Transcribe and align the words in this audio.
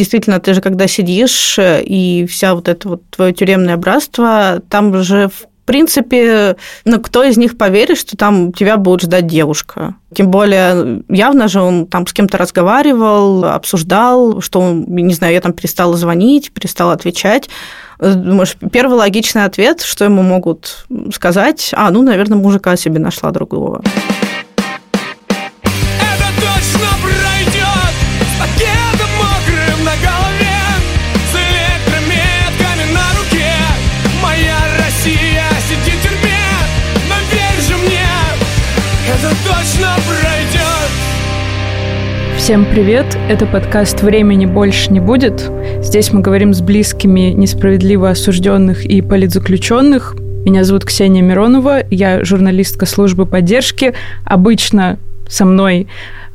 Действительно, 0.00 0.40
ты 0.40 0.54
же 0.54 0.62
когда 0.62 0.86
сидишь, 0.86 1.58
и 1.60 2.26
вся 2.26 2.54
вот 2.54 2.68
это 2.68 2.88
вот 2.88 3.02
твое 3.10 3.34
тюремное 3.34 3.76
братство, 3.76 4.62
там 4.70 5.02
же 5.02 5.28
в 5.28 5.66
принципе, 5.66 6.56
ну, 6.86 7.00
кто 7.02 7.22
из 7.22 7.36
них 7.36 7.58
поверит, 7.58 7.98
что 7.98 8.16
там 8.16 8.50
тебя 8.50 8.78
будет 8.78 9.02
ждать 9.02 9.26
девушка? 9.26 9.96
Тем 10.14 10.30
более, 10.30 11.02
явно 11.10 11.48
же 11.48 11.60
он 11.60 11.86
там 11.86 12.06
с 12.06 12.14
кем-то 12.14 12.38
разговаривал, 12.38 13.44
обсуждал, 13.44 14.40
что, 14.40 14.60
он, 14.60 14.86
не 14.88 15.12
знаю, 15.12 15.34
я 15.34 15.42
там 15.42 15.52
перестала 15.52 15.94
звонить, 15.98 16.50
перестала 16.50 16.94
отвечать. 16.94 17.50
Думаешь, 17.98 18.56
первый 18.72 18.96
логичный 18.96 19.44
ответ, 19.44 19.82
что 19.82 20.06
ему 20.06 20.22
могут 20.22 20.86
сказать, 21.12 21.72
а, 21.74 21.90
ну, 21.90 22.00
наверное, 22.00 22.38
мужика 22.38 22.74
себе 22.76 23.00
нашла 23.00 23.32
другого. 23.32 23.82
Всем 42.50 42.66
привет! 42.66 43.06
Это 43.28 43.46
подкаст 43.46 44.02
«Времени 44.02 44.44
больше 44.44 44.92
не 44.92 44.98
будет». 44.98 45.48
Здесь 45.84 46.12
мы 46.12 46.20
говорим 46.20 46.52
с 46.52 46.60
близкими 46.60 47.30
несправедливо 47.30 48.10
осужденных 48.10 48.84
и 48.84 49.02
политзаключенных. 49.02 50.16
Меня 50.44 50.64
зовут 50.64 50.84
Ксения 50.84 51.22
Миронова, 51.22 51.84
я 51.92 52.24
журналистка 52.24 52.86
службы 52.86 53.24
поддержки. 53.24 53.94
Обычно 54.24 54.98
со 55.28 55.44
мной 55.44 55.86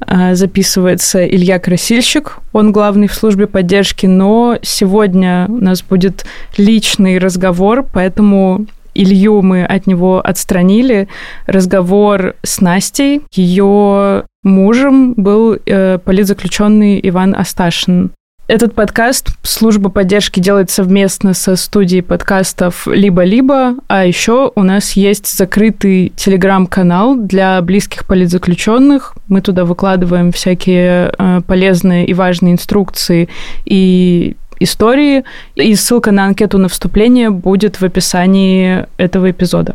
э, 0.08 0.36
записывается 0.36 1.28
Илья 1.28 1.60
Красильщик, 1.60 2.38
он 2.54 2.72
главный 2.72 3.10
в 3.10 3.14
службе 3.14 3.46
поддержки, 3.46 4.06
но 4.06 4.58
сегодня 4.62 5.48
у 5.50 5.62
нас 5.62 5.82
будет 5.82 6.26
личный 6.56 7.18
разговор, 7.18 7.86
поэтому 7.94 8.68
Илью 8.94 9.42
мы 9.42 9.66
от 9.66 9.86
него 9.86 10.22
отстранили. 10.26 11.10
Разговор 11.46 12.36
с 12.42 12.62
Настей, 12.62 13.22
ее 13.34 14.24
мужем 14.46 15.14
был 15.14 15.58
э, 15.66 15.98
политзаключенный 15.98 17.00
Иван 17.04 17.36
Асташин. 17.36 18.12
Этот 18.48 18.76
подкаст 18.76 19.30
служба 19.42 19.90
поддержки 19.90 20.40
делает 20.40 20.70
совместно 20.70 21.34
со 21.34 21.56
студией 21.56 22.04
подкастов 22.04 22.86
«Либо-либо», 22.86 23.74
а 23.88 24.06
еще 24.06 24.52
у 24.56 24.62
нас 24.62 24.92
есть 24.92 25.36
закрытый 25.36 26.14
телеграм-канал 26.16 27.16
для 27.16 27.60
близких 27.64 28.06
политзаключенных. 28.06 29.16
Мы 29.28 29.42
туда 29.42 29.66
выкладываем 29.66 30.32
всякие 30.32 31.12
э, 31.18 31.42
полезные 31.48 32.06
и 32.06 32.14
важные 32.14 32.54
инструкции 32.54 33.30
и 33.66 34.36
истории. 34.60 35.24
И 35.56 35.74
ссылка 35.74 36.12
на 36.12 36.26
анкету 36.26 36.60
на 36.60 36.70
вступление 36.70 37.32
будет 37.32 37.82
в 37.82 37.84
описании 37.84 38.86
этого 38.98 39.32
эпизода. 39.32 39.74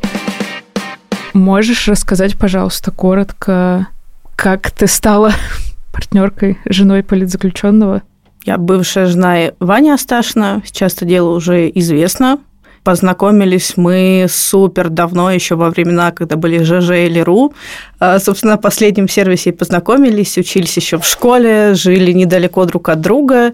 Можешь 1.34 1.88
рассказать, 1.88 2.38
пожалуйста, 2.38 2.92
коротко, 2.92 3.88
как 4.41 4.70
ты 4.70 4.86
стала 4.86 5.33
партнеркой, 5.92 6.58
женой 6.64 7.02
политзаключенного? 7.02 8.02
Я 8.46 8.56
бывшая 8.56 9.05
жена 9.05 9.52
Вани 9.60 9.91
Асташина, 9.91 10.62
сейчас 10.64 10.94
это 10.94 11.05
дело 11.05 11.36
уже 11.36 11.70
известно. 11.74 12.38
Познакомились 12.83 13.77
мы 13.77 14.24
супер 14.30 14.88
давно, 14.88 15.30
еще 15.30 15.56
во 15.56 15.68
времена, 15.68 16.11
когда 16.12 16.36
были 16.36 16.62
ЖЖ 16.62 16.92
или 16.92 17.20
РУ. 17.20 17.52
А, 17.98 18.18
собственно, 18.18 18.52
на 18.52 18.58
последнем 18.58 19.08
сервисе 19.08 19.52
познакомились, 19.52 20.38
учились 20.38 20.74
еще 20.74 20.96
в 20.96 21.05
школе, 21.05 21.74
жили 21.74 22.12
недалеко 22.12 22.64
друг 22.64 22.88
от 22.88 23.02
друга. 23.02 23.52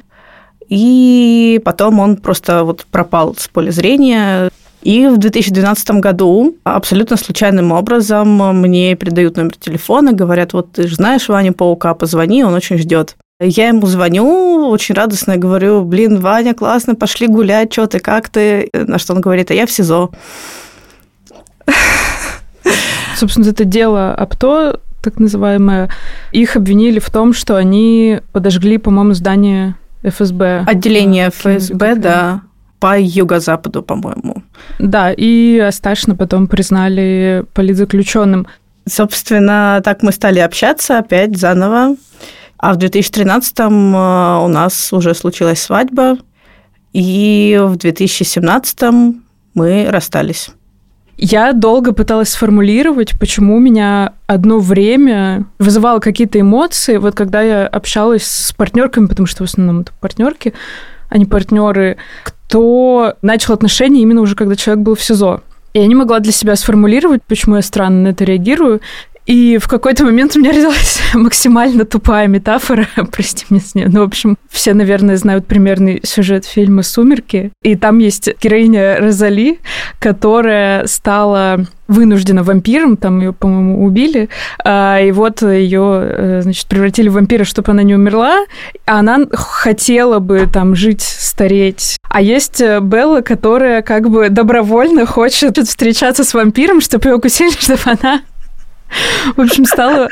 И 0.68 1.60
потом 1.64 1.98
он 1.98 2.16
просто 2.16 2.62
вот 2.62 2.86
пропал 2.92 3.34
с 3.36 3.48
поля 3.48 3.72
зрения. 3.72 4.50
И 4.86 5.08
в 5.08 5.18
2012 5.18 5.90
году 5.98 6.54
абсолютно 6.62 7.16
случайным 7.16 7.72
образом 7.72 8.36
мне 8.60 8.94
передают 8.94 9.36
номер 9.36 9.56
телефона, 9.56 10.12
говорят, 10.12 10.52
вот 10.52 10.70
ты 10.70 10.86
же 10.86 10.94
знаешь 10.94 11.28
Ваню 11.28 11.54
Паука, 11.54 11.92
позвони, 11.94 12.44
он 12.44 12.54
очень 12.54 12.78
ждет. 12.78 13.16
Я 13.40 13.66
ему 13.66 13.84
звоню, 13.88 14.68
очень 14.68 14.94
радостно 14.94 15.38
говорю, 15.38 15.82
блин, 15.82 16.20
Ваня, 16.20 16.54
классно, 16.54 16.94
пошли 16.94 17.26
гулять, 17.26 17.72
что 17.72 17.88
ты, 17.88 17.98
как 17.98 18.28
ты? 18.28 18.70
На 18.72 19.00
что 19.00 19.12
он 19.14 19.20
говорит, 19.20 19.50
а 19.50 19.54
я 19.54 19.66
в 19.66 19.72
СИЗО. 19.72 20.12
Собственно, 23.16 23.48
это 23.48 23.64
дело 23.64 24.14
АПТО, 24.14 24.80
так 25.02 25.18
называемое, 25.18 25.90
их 26.30 26.54
обвинили 26.54 27.00
в 27.00 27.10
том, 27.10 27.32
что 27.32 27.56
они 27.56 28.20
подожгли, 28.30 28.78
по-моему, 28.78 29.14
здание 29.14 29.74
ФСБ. 30.04 30.62
Отделение 30.64 31.30
ФСБ, 31.30 31.96
да 31.96 32.42
по 32.78 32.98
юго-западу, 32.98 33.82
по-моему. 33.82 34.42
Да, 34.78 35.12
и 35.12 35.58
Асташина 35.58 36.14
потом 36.14 36.46
признали 36.46 37.44
политзаключенным. 37.54 38.46
Собственно, 38.88 39.80
так 39.84 40.02
мы 40.02 40.12
стали 40.12 40.38
общаться 40.38 40.98
опять 40.98 41.36
заново. 41.36 41.96
А 42.58 42.72
в 42.72 42.78
2013-м 42.78 43.94
э, 43.94 44.44
у 44.44 44.48
нас 44.48 44.92
уже 44.92 45.14
случилась 45.14 45.60
свадьба, 45.60 46.18
и 46.92 47.60
в 47.62 47.74
2017-м 47.74 49.22
мы 49.54 49.86
расстались. 49.90 50.50
Я 51.18 51.52
долго 51.52 51.92
пыталась 51.92 52.30
сформулировать, 52.30 53.18
почему 53.18 53.56
у 53.56 53.60
меня 53.60 54.12
одно 54.26 54.58
время 54.58 55.46
вызывало 55.58 55.98
какие-то 55.98 56.40
эмоции, 56.40 56.98
вот 56.98 57.14
когда 57.14 57.40
я 57.40 57.66
общалась 57.66 58.26
с 58.26 58.52
партнерками, 58.52 59.06
потому 59.06 59.26
что 59.26 59.44
в 59.44 59.48
основном 59.48 59.80
это 59.80 59.92
партнерки, 59.98 60.52
а 61.08 61.16
не 61.16 61.24
партнеры, 61.24 61.96
кто 62.22 62.35
начал 63.22 63.54
отношения 63.54 64.02
именно 64.02 64.20
уже 64.20 64.34
когда 64.34 64.56
человек 64.56 64.84
был 64.84 64.94
в 64.94 65.02
СИЗО. 65.02 65.42
Я 65.74 65.86
не 65.86 65.94
могла 65.94 66.20
для 66.20 66.32
себя 66.32 66.56
сформулировать, 66.56 67.22
почему 67.22 67.56
я 67.56 67.62
странно 67.62 68.02
на 68.02 68.08
это 68.08 68.24
реагирую. 68.24 68.80
И 69.26 69.58
в 69.58 69.66
какой-то 69.66 70.04
момент 70.04 70.36
у 70.36 70.38
меня 70.38 70.52
родилась 70.52 71.00
максимально 71.14 71.84
тупая 71.84 72.28
метафора, 72.28 72.86
прости 73.12 73.44
меня 73.50 73.60
с 73.60 73.74
ней. 73.74 73.86
Ну, 73.86 74.00
в 74.00 74.04
общем, 74.04 74.36
все, 74.48 74.72
наверное, 74.72 75.16
знают 75.16 75.46
примерный 75.46 76.00
сюжет 76.04 76.44
фильма 76.44 76.82
«Сумерки». 76.82 77.50
И 77.62 77.74
там 77.74 77.98
есть 77.98 78.30
героиня 78.40 78.98
Розали, 79.00 79.58
которая 79.98 80.86
стала 80.86 81.66
вынуждена 81.88 82.42
вампиром, 82.42 82.96
там 82.96 83.20
ее, 83.20 83.32
по-моему, 83.32 83.84
убили, 83.84 84.28
а, 84.64 85.00
и 85.00 85.12
вот 85.12 85.42
ее, 85.42 86.00
э, 86.02 86.40
значит, 86.42 86.66
превратили 86.66 87.08
в 87.08 87.12
вампира, 87.12 87.44
чтобы 87.44 87.70
она 87.70 87.84
не 87.84 87.94
умерла, 87.94 88.44
а 88.86 88.98
она 88.98 89.20
хотела 89.32 90.18
бы 90.18 90.48
там 90.52 90.74
жить, 90.74 91.02
стареть. 91.02 91.96
А 92.08 92.20
есть 92.20 92.60
э, 92.60 92.80
Белла, 92.80 93.20
которая 93.20 93.82
как 93.82 94.10
бы 94.10 94.30
добровольно 94.30 95.06
хочет 95.06 95.58
встречаться 95.58 96.24
с 96.24 96.34
вампиром, 96.34 96.80
чтобы 96.80 97.08
ее 97.08 97.14
укусили, 97.16 97.50
чтобы 97.58 97.82
она 97.84 98.22
в 99.36 99.40
общем, 99.40 99.64
стала 99.64 100.08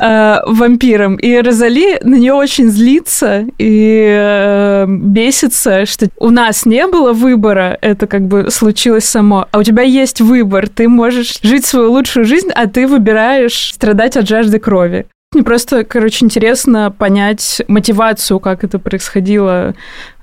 э, 0.00 0.36
вампиром. 0.46 1.16
И 1.16 1.36
Розали 1.40 1.98
на 2.02 2.16
нее 2.16 2.34
очень 2.34 2.68
злится 2.68 3.46
и 3.58 4.06
э, 4.08 4.86
бесится, 4.88 5.86
что 5.86 6.08
у 6.18 6.30
нас 6.30 6.66
не 6.66 6.86
было 6.86 7.12
выбора, 7.12 7.78
это 7.80 8.06
как 8.06 8.22
бы 8.22 8.50
случилось 8.50 9.04
само, 9.04 9.46
а 9.50 9.58
у 9.58 9.62
тебя 9.62 9.82
есть 9.82 10.20
выбор, 10.20 10.68
ты 10.68 10.88
можешь 10.88 11.38
жить 11.42 11.64
свою 11.64 11.92
лучшую 11.92 12.24
жизнь, 12.24 12.50
а 12.54 12.66
ты 12.66 12.86
выбираешь 12.86 13.72
страдать 13.74 14.16
от 14.16 14.28
жажды 14.28 14.58
крови. 14.58 15.06
Мне 15.32 15.42
просто, 15.42 15.82
короче, 15.84 16.24
интересно 16.24 16.94
понять 16.96 17.60
мотивацию, 17.66 18.38
как 18.38 18.62
это 18.62 18.78
происходило, 18.78 19.74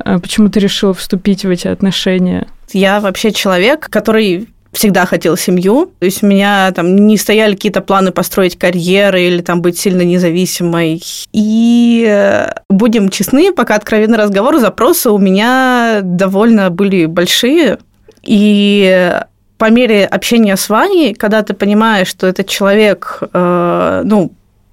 э, 0.04 0.20
почему 0.20 0.50
ты 0.50 0.60
решил 0.60 0.94
вступить 0.94 1.44
в 1.44 1.50
эти 1.50 1.68
отношения. 1.68 2.48
Я 2.72 3.02
вообще 3.02 3.32
человек, 3.32 3.90
который 3.90 4.48
всегда 4.72 5.06
хотела 5.06 5.38
семью. 5.38 5.92
То 6.00 6.06
есть 6.06 6.24
у 6.24 6.28
меня 6.28 6.72
там 6.72 6.96
не 6.96 7.18
стояли 7.18 7.54
какие-то 7.54 7.82
планы 7.82 8.12
построить 8.12 8.58
карьеры 8.58 9.22
или 9.24 9.42
там 9.42 9.62
быть 9.62 9.78
сильно 9.78 10.02
независимой. 10.02 11.02
И 11.34 12.06
э, 12.08 12.52
будем 12.70 13.10
честны, 13.10 13.52
пока 13.54 13.76
откровенный 13.76 14.18
разговор, 14.18 14.60
запросы 14.60 15.10
у 15.10 15.18
меня 15.18 16.00
довольно 16.04 16.70
были 16.70 17.06
большие. 17.06 17.80
И 18.24 19.20
по 19.58 19.70
мере 19.70 20.06
общения 20.06 20.56
с 20.56 20.70
Ваней, 20.70 21.14
когда 21.14 21.44
ты 21.44 21.54
понимаешь, 21.54 22.08
что 22.08 22.28
этот 22.28 22.48
человек, 22.48 23.20
э, 23.34 24.02
ну, 24.06 24.32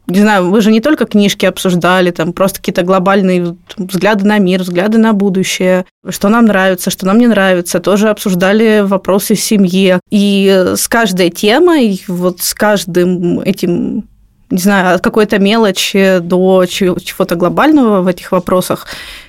не 0.08 0.20
знаю, 0.20 0.50
вы 0.50 0.60
же 0.62 0.72
не 0.72 0.80
только 0.80 1.04
книжки 1.04 1.44
обсуждали, 1.44 2.10
там 2.10 2.32
просто 2.32 2.60
какие-то 2.60 2.82
глобальные 2.82 3.56
взгляды 3.76 4.24
на 4.26 4.38
мир, 4.38 4.62
взгляды 4.62 4.96
на 4.96 5.12
будущее, 5.12 5.84
что 6.08 6.30
нам 6.30 6.46
нравится, 6.46 6.90
что 6.90 7.06
нам 7.06 7.18
не 7.18 7.26
нравится, 7.26 7.78
тоже 7.78 8.08
обсуждали 8.08 8.80
вопросы 8.80 9.34
семьи. 9.34 10.00
И 10.10 10.72
с 10.76 10.88
каждой 10.88 11.28
темой, 11.30 12.02
вот 12.08 12.40
с 12.40 12.54
каждым 12.54 13.40
этим 13.40 14.08
не 14.50 14.58
знаю, 14.58 14.94
от 14.94 15.02
какой-то 15.02 15.38
мелочи 15.38 16.20
до 16.22 16.64
чего-то 16.64 17.34
глобального 17.34 18.00
в 18.00 18.06
этих 18.06 18.32
вопросах, 18.32 18.86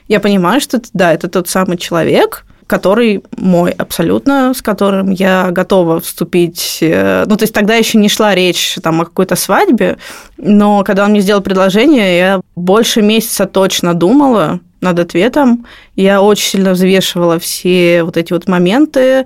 я 0.08 0.22
понимаю, 0.22 0.62
что 0.62 0.82
да, 0.94 1.14
это 1.14 1.28
тот 1.28 1.50
самый 1.50 1.78
человек, 1.78 2.46
который 2.70 3.24
мой 3.36 3.72
абсолютно, 3.72 4.54
с 4.54 4.62
которым 4.62 5.10
я 5.10 5.50
готова 5.50 6.00
вступить. 6.00 6.78
Э, 6.82 7.26
ну, 7.26 7.36
то 7.36 7.44
есть 7.44 7.54
тогда 7.54 7.74
еще 7.74 7.98
не 7.98 8.10
шла 8.10 8.36
речь 8.36 8.78
там, 8.84 9.02
о 9.02 9.06
какой-то 9.06 9.36
свадьбе, 9.36 9.98
но 10.38 10.84
когда 10.84 11.06
он 11.06 11.12
мне 11.12 11.22
сделал 11.22 11.42
предложение, 11.42 12.18
я 12.18 12.42
больше 12.56 13.02
месяца 13.02 13.48
точно 13.48 13.96
думала, 13.96 14.60
над 14.82 14.98
ответом. 15.00 15.66
Я 15.98 16.22
очень 16.22 16.52
сильно 16.52 16.72
взвешивала 16.72 17.38
все 17.38 18.04
вот 18.04 18.16
эти 18.16 18.32
вот 18.32 18.48
моменты. 18.48 19.26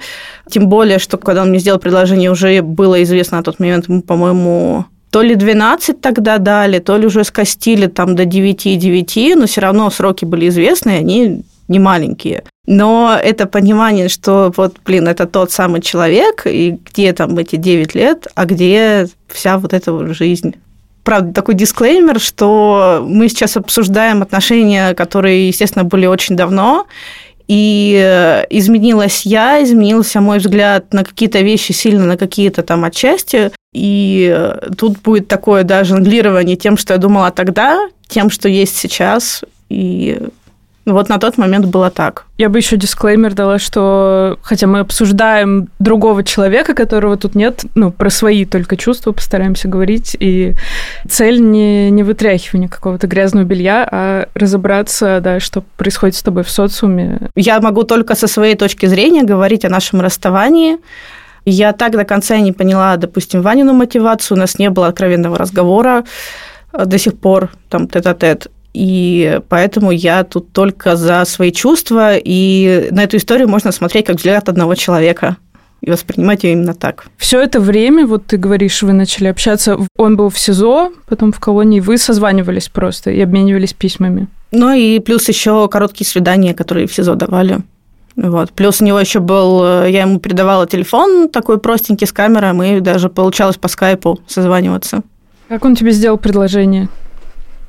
Тем 0.49 0.67
более, 0.67 0.97
что 0.97 1.17
когда 1.17 1.43
он 1.43 1.49
мне 1.49 1.59
сделал 1.59 1.79
предложение, 1.79 2.31
уже 2.31 2.63
было 2.63 3.03
известно 3.03 3.37
на 3.37 3.43
тот 3.43 3.59
момент, 3.59 3.87
ему, 3.87 4.01
по-моему, 4.01 4.85
то 5.11 5.21
ли 5.21 5.35
12 5.35 6.01
тогда 6.01 6.39
дали, 6.39 6.79
то 6.79 6.97
ли 6.97 7.05
уже 7.05 7.23
скостили 7.23 7.85
там 7.85 8.15
до 8.15 8.23
9,9, 8.23 9.35
но 9.35 9.45
все 9.45 9.61
равно 9.61 9.91
сроки 9.91 10.25
были 10.25 10.47
известны, 10.47 10.89
они 10.89 11.43
не 11.73 11.79
маленькие. 11.79 12.43
Но 12.65 13.19
это 13.21 13.45
понимание, 13.45 14.07
что 14.07 14.53
вот, 14.55 14.77
блин, 14.85 15.07
это 15.07 15.25
тот 15.27 15.51
самый 15.51 15.81
человек, 15.81 16.43
и 16.45 16.77
где 16.85 17.11
там 17.11 17.37
эти 17.37 17.57
9 17.57 17.95
лет, 17.95 18.27
а 18.35 18.45
где 18.45 19.07
вся 19.27 19.57
вот 19.57 19.73
эта 19.73 20.13
жизнь 20.13 20.55
правда, 21.03 21.33
такой 21.33 21.55
дисклеймер, 21.55 22.21
что 22.21 23.05
мы 23.05 23.27
сейчас 23.27 23.57
обсуждаем 23.57 24.21
отношения, 24.21 24.93
которые, 24.93 25.49
естественно, 25.49 25.83
были 25.83 26.05
очень 26.05 26.37
давно, 26.37 26.87
и 27.47 28.01
э, 28.01 28.45
изменилась 28.49 29.25
я, 29.25 29.61
изменился 29.61 30.21
мой 30.21 30.39
взгляд 30.39 30.93
на 30.93 31.03
какие-то 31.03 31.41
вещи 31.41 31.73
сильно, 31.73 32.05
на 32.05 32.17
какие-то 32.17 32.63
там 32.63 32.85
отчасти. 32.85 33.51
И 33.73 34.33
э, 34.33 34.69
тут 34.77 35.01
будет 35.01 35.27
такое 35.27 35.63
да, 35.63 35.83
жонглирование 35.83 36.55
тем, 36.55 36.77
что 36.77 36.93
я 36.93 36.99
думала 36.99 37.31
тогда, 37.31 37.89
тем, 38.07 38.29
что 38.29 38.47
есть 38.47 38.77
сейчас. 38.77 39.43
И 39.69 40.19
вот 40.85 41.09
на 41.09 41.17
тот 41.17 41.37
момент 41.37 41.65
было 41.67 41.89
так. 41.89 42.25
Я 42.37 42.49
бы 42.49 42.59
еще 42.59 42.75
дисклеймер 42.75 43.33
дала, 43.33 43.57
что 43.57 44.37
хотя 44.41 44.67
мы 44.67 44.79
обсуждаем 44.79 45.69
другого 45.79 46.23
человека, 46.23 46.73
которого 46.73 47.15
тут 47.15 47.35
нет, 47.35 47.63
ну, 47.75 47.91
про 47.91 48.09
свои 48.09 48.45
только 48.45 48.75
чувства 48.75 49.13
постараемся 49.13 49.67
говорить, 49.67 50.17
и 50.19 50.55
цель 51.07 51.41
не, 51.41 51.89
не 51.89 52.03
вытряхивание 52.03 52.67
какого-то 52.67 53.07
грязного 53.07 53.45
белья, 53.45 53.87
а 53.89 54.27
разобраться, 54.33 55.19
да, 55.21 55.39
что 55.39 55.63
происходит 55.77 56.15
с 56.15 56.21
тобой 56.21 56.43
в 56.43 56.49
социуме. 56.49 57.29
Я 57.35 57.61
могу 57.61 57.83
только 57.83 58.15
со 58.15 58.27
своей 58.27 58.55
точки 58.55 58.85
зрения 58.85 59.23
говорить 59.23 59.63
о 59.63 59.69
нашем 59.69 60.01
расставании, 60.01 60.79
я 61.45 61.73
так 61.73 61.91
до 61.91 62.05
конца 62.05 62.37
не 62.39 62.51
поняла, 62.53 62.95
допустим, 62.97 63.41
Ванину 63.41 63.73
мотивацию, 63.73 64.37
у 64.37 64.39
нас 64.39 64.59
не 64.59 64.69
было 64.69 64.87
откровенного 64.87 65.37
разговора 65.37 66.05
до 66.73 66.97
сих 66.97 67.17
пор, 67.17 67.51
там, 67.69 67.87
тет-а-тет. 67.87 68.47
И 68.73 69.39
поэтому 69.49 69.91
я 69.91 70.23
тут 70.23 70.51
только 70.51 70.95
за 70.95 71.23
свои 71.25 71.51
чувства, 71.51 72.15
и 72.15 72.87
на 72.91 73.03
эту 73.03 73.17
историю 73.17 73.47
можно 73.47 73.71
смотреть 73.71 74.05
как 74.05 74.17
взгляд 74.17 74.49
одного 74.49 74.75
человека 74.75 75.37
и 75.81 75.91
воспринимать 75.91 76.43
ее 76.43 76.53
именно 76.53 76.73
так. 76.73 77.05
Все 77.17 77.41
это 77.41 77.59
время, 77.59 78.07
вот 78.07 78.25
ты 78.25 78.37
говоришь, 78.37 78.81
вы 78.83 78.93
начали 78.93 79.27
общаться, 79.27 79.77
он 79.97 80.15
был 80.15 80.29
в 80.29 80.39
СИЗО, 80.39 80.93
потом 81.07 81.33
в 81.33 81.39
колонии, 81.39 81.81
вы 81.81 81.97
созванивались 81.97 82.69
просто 82.69 83.11
и 83.11 83.19
обменивались 83.19 83.73
письмами. 83.73 84.27
Ну 84.51 84.71
и 84.71 84.99
плюс 84.99 85.27
еще 85.27 85.67
короткие 85.67 86.07
свидания, 86.07 86.53
которые 86.53 86.87
в 86.87 86.93
СИЗО 86.93 87.15
давали. 87.15 87.59
Вот. 88.15 88.53
Плюс 88.53 88.79
у 88.79 88.85
него 88.85 88.99
еще 88.99 89.19
был, 89.19 89.85
я 89.85 90.01
ему 90.01 90.19
передавала 90.19 90.67
телефон 90.67 91.29
такой 91.29 91.59
простенький 91.59 92.07
с 92.07 92.11
камерой, 92.11 92.53
мы 92.53 92.79
даже 92.79 93.09
получалось 93.09 93.57
по 93.57 93.67
скайпу 93.67 94.19
созваниваться. 94.27 95.01
Как 95.49 95.65
он 95.65 95.75
тебе 95.75 95.91
сделал 95.91 96.17
предложение? 96.17 96.87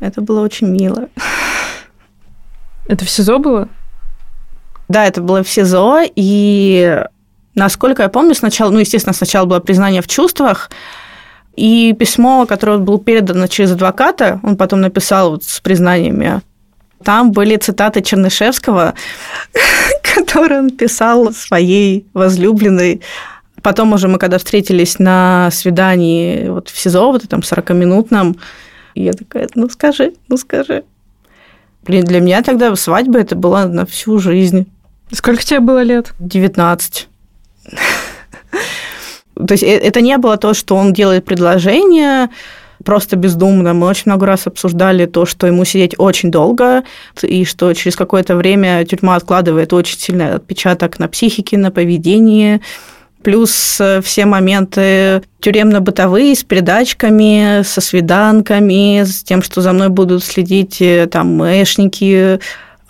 Это 0.00 0.20
было 0.20 0.40
очень 0.40 0.68
мило. 0.68 1.08
Это 2.86 3.04
в 3.04 3.10
СИЗО 3.10 3.38
было? 3.38 3.68
Да, 4.88 5.06
это 5.06 5.20
было 5.22 5.42
в 5.42 5.48
СИЗО, 5.48 6.02
и 6.14 7.02
насколько 7.54 8.02
я 8.02 8.08
помню, 8.08 8.34
сначала, 8.34 8.70
ну, 8.70 8.78
естественно, 8.78 9.14
сначала 9.14 9.46
было 9.46 9.60
признание 9.60 10.02
в 10.02 10.06
чувствах, 10.06 10.70
и 11.56 11.94
письмо, 11.98 12.46
которое 12.46 12.78
было 12.78 12.98
передано 12.98 13.46
через 13.46 13.72
адвоката, 13.72 14.40
он 14.42 14.56
потом 14.56 14.80
написал 14.80 15.30
вот 15.30 15.44
с 15.44 15.60
признаниями, 15.60 16.42
там 17.02 17.32
были 17.32 17.56
цитаты 17.56 18.02
Чернышевского, 18.02 18.94
которые 20.14 20.60
он 20.60 20.70
писал 20.70 21.32
своей 21.32 22.06
возлюбленной. 22.14 23.02
Потом 23.62 23.92
уже 23.92 24.08
мы, 24.08 24.18
когда 24.18 24.38
встретились 24.38 24.98
на 24.98 25.50
свидании 25.52 26.48
вот 26.48 26.68
в 26.68 26.78
СИЗО, 26.78 27.12
вот 27.12 27.24
этом 27.24 27.40
40-минутном, 27.40 28.36
и 28.94 29.02
я 29.02 29.12
такая, 29.12 29.48
ну 29.54 29.68
скажи, 29.68 30.14
ну 30.28 30.36
скажи. 30.36 30.84
Блин, 31.82 32.04
для 32.04 32.20
меня 32.20 32.42
тогда 32.42 32.74
свадьба 32.76 33.18
это 33.18 33.36
была 33.36 33.66
на 33.66 33.84
всю 33.84 34.18
жизнь. 34.18 34.66
Сколько 35.12 35.44
тебе 35.44 35.60
было 35.60 35.82
лет? 35.82 36.14
19. 36.18 37.08
То 39.34 39.52
есть 39.52 39.62
э, 39.62 39.78
это 39.78 40.00
не 40.00 40.16
было 40.18 40.36
то, 40.36 40.54
что 40.54 40.76
он 40.76 40.92
делает 40.92 41.24
предложение 41.24 42.30
просто 42.84 43.16
бездумно. 43.16 43.74
Мы 43.74 43.86
очень 43.86 44.04
много 44.06 44.26
раз 44.26 44.46
обсуждали 44.46 45.06
то, 45.06 45.26
что 45.26 45.46
ему 45.46 45.64
сидеть 45.64 45.94
очень 45.98 46.30
долго, 46.30 46.84
и 47.22 47.44
что 47.44 47.72
через 47.72 47.96
какое-то 47.96 48.36
время 48.36 48.84
тюрьма 48.84 49.16
откладывает 49.16 49.72
очень 49.72 49.98
сильный 49.98 50.34
отпечаток 50.34 50.98
на 50.98 51.08
психике, 51.08 51.56
на 51.56 51.70
поведении 51.70 52.60
плюс 53.24 53.80
э, 53.80 54.00
все 54.02 54.26
моменты 54.26 55.22
тюремно-бытовые 55.40 56.36
с 56.36 56.44
передачками, 56.44 57.62
со 57.62 57.80
свиданками, 57.80 59.02
с 59.02 59.24
тем, 59.24 59.42
что 59.42 59.62
за 59.62 59.72
мной 59.72 59.88
будут 59.88 60.22
следить 60.22 60.80
э, 60.80 61.08
там 61.10 61.42
эшники, 61.42 62.38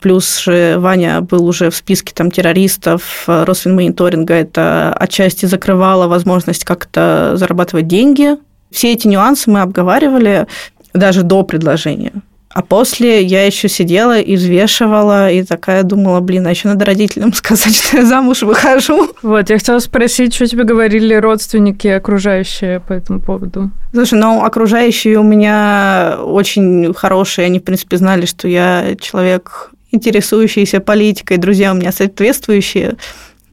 плюс 0.02 0.40
же 0.40 0.76
Ваня 0.78 1.20
был 1.22 1.46
уже 1.46 1.70
в 1.70 1.76
списке 1.76 2.12
там 2.14 2.30
террористов 2.30 3.24
э, 3.28 3.44
Росфинмониторинга, 3.44 4.34
это 4.34 4.92
отчасти 4.92 5.46
закрывало 5.46 6.08
возможность 6.08 6.64
как-то 6.64 7.32
зарабатывать 7.36 7.86
деньги. 7.86 8.36
Все 8.72 8.92
эти 8.92 9.06
нюансы 9.06 9.48
мы 9.48 9.60
обговаривали 9.60 10.48
даже 10.92 11.22
до 11.22 11.44
предложения. 11.44 12.12
А 12.54 12.62
после 12.62 13.20
я 13.20 13.44
еще 13.44 13.68
сидела 13.68 14.20
и 14.20 14.36
взвешивала, 14.36 15.28
и 15.28 15.42
такая 15.42 15.82
думала, 15.82 16.20
блин, 16.20 16.46
а 16.46 16.50
еще 16.50 16.68
надо 16.68 16.84
родителям 16.84 17.32
сказать, 17.34 17.74
что 17.74 17.96
я 17.96 18.06
замуж 18.06 18.42
выхожу. 18.42 19.10
Вот, 19.22 19.50
я 19.50 19.58
хотела 19.58 19.80
спросить, 19.80 20.34
что 20.34 20.46
тебе 20.46 20.62
говорили 20.62 21.14
родственники 21.14 21.88
окружающие 21.88 22.78
по 22.78 22.92
этому 22.92 23.18
поводу? 23.18 23.72
Слушай, 23.92 24.20
ну, 24.20 24.44
окружающие 24.44 25.18
у 25.18 25.24
меня 25.24 26.16
очень 26.22 26.94
хорошие, 26.94 27.46
они, 27.46 27.58
в 27.58 27.64
принципе, 27.64 27.96
знали, 27.96 28.24
что 28.24 28.46
я 28.46 28.94
человек 29.00 29.72
интересующийся 29.90 30.78
политикой, 30.78 31.38
друзья 31.38 31.72
у 31.72 31.74
меня 31.74 31.90
соответствующие. 31.90 32.94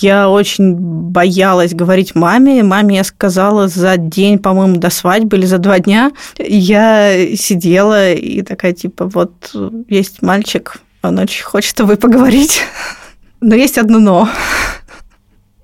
Я 0.02 0.30
очень 0.30 0.76
боялась 0.76 1.74
говорить 1.74 2.16
маме. 2.16 2.64
Маме 2.64 2.98
я 2.98 3.04
сказала 3.04 3.68
за 3.68 3.98
день, 3.98 4.40
по-моему, 4.40 4.78
до 4.78 4.90
свадьбы 4.90 5.38
или 5.38 5.46
за 5.46 5.60
два 5.60 5.78
дня. 5.80 6.12
Я 6.40 7.36
сидела 7.36 8.12
и 8.12 8.42
такая, 8.42 8.74
типа, 8.74 9.06
вот 9.06 9.56
есть 9.88 10.22
мальчик, 10.22 10.78
он 11.04 11.20
очень 11.20 11.44
хочет 11.44 11.72
с 11.72 11.76
тобой 11.76 11.98
поговорить. 11.98 12.62
Но 13.42 13.56
есть 13.56 13.78
одно 13.78 14.00
но. 14.00 14.30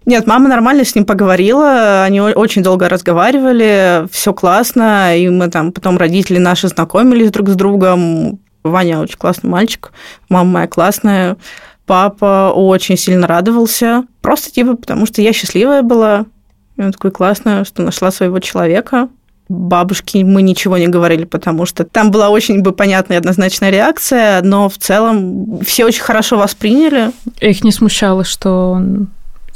Нет, 0.06 0.26
мама 0.26 0.48
нормально 0.48 0.86
с 0.86 0.96
ним 0.96 1.06
поговорила, 1.06 2.04
они 2.04 2.22
очень 2.22 2.64
долго 2.64 2.88
разговаривали, 2.88 4.08
все 4.10 4.34
классно, 4.34 5.18
и 5.18 5.28
мы 5.28 5.50
там 5.50 5.74
потом 5.74 5.98
родители 5.98 6.38
наши 6.38 6.70
знакомились 6.70 7.30
друг 7.30 7.50
с 7.50 7.56
другом. 7.56 8.40
Ваня 8.64 9.00
очень 9.00 9.18
классный 9.18 9.50
мальчик, 9.50 9.92
мама 10.30 10.50
моя 10.50 10.68
классная. 10.68 11.36
Папа 11.88 12.52
очень 12.54 12.98
сильно 12.98 13.26
радовался. 13.28 14.04
Просто 14.22 14.52
типа 14.52 14.76
потому, 14.76 15.06
что 15.06 15.22
я 15.22 15.34
счастливая 15.34 15.82
была. 15.82 16.26
И 16.76 16.82
он 16.82 16.92
такой 16.92 17.12
классно, 17.12 17.64
что 17.66 17.82
нашла 17.82 18.12
своего 18.12 18.40
человека. 18.40 19.08
Бабушке 19.48 20.26
мы 20.26 20.42
ничего 20.42 20.78
не 20.78 20.90
говорили, 20.90 21.24
потому 21.24 21.66
что 21.66 21.86
там 21.86 22.12
была 22.12 22.28
очень 22.28 22.62
бы 22.62 22.74
понятная 22.74 23.18
однозначная 23.18 23.70
реакция, 23.70 24.42
но 24.42 24.68
в 24.68 24.78
целом 24.78 25.62
все 25.66 25.86
очень 25.86 26.02
хорошо 26.04 26.38
восприняли. 26.38 27.12
Их 27.40 27.64
не 27.64 27.72
смущало, 27.72 28.26
что 28.26 28.72
он 28.72 29.08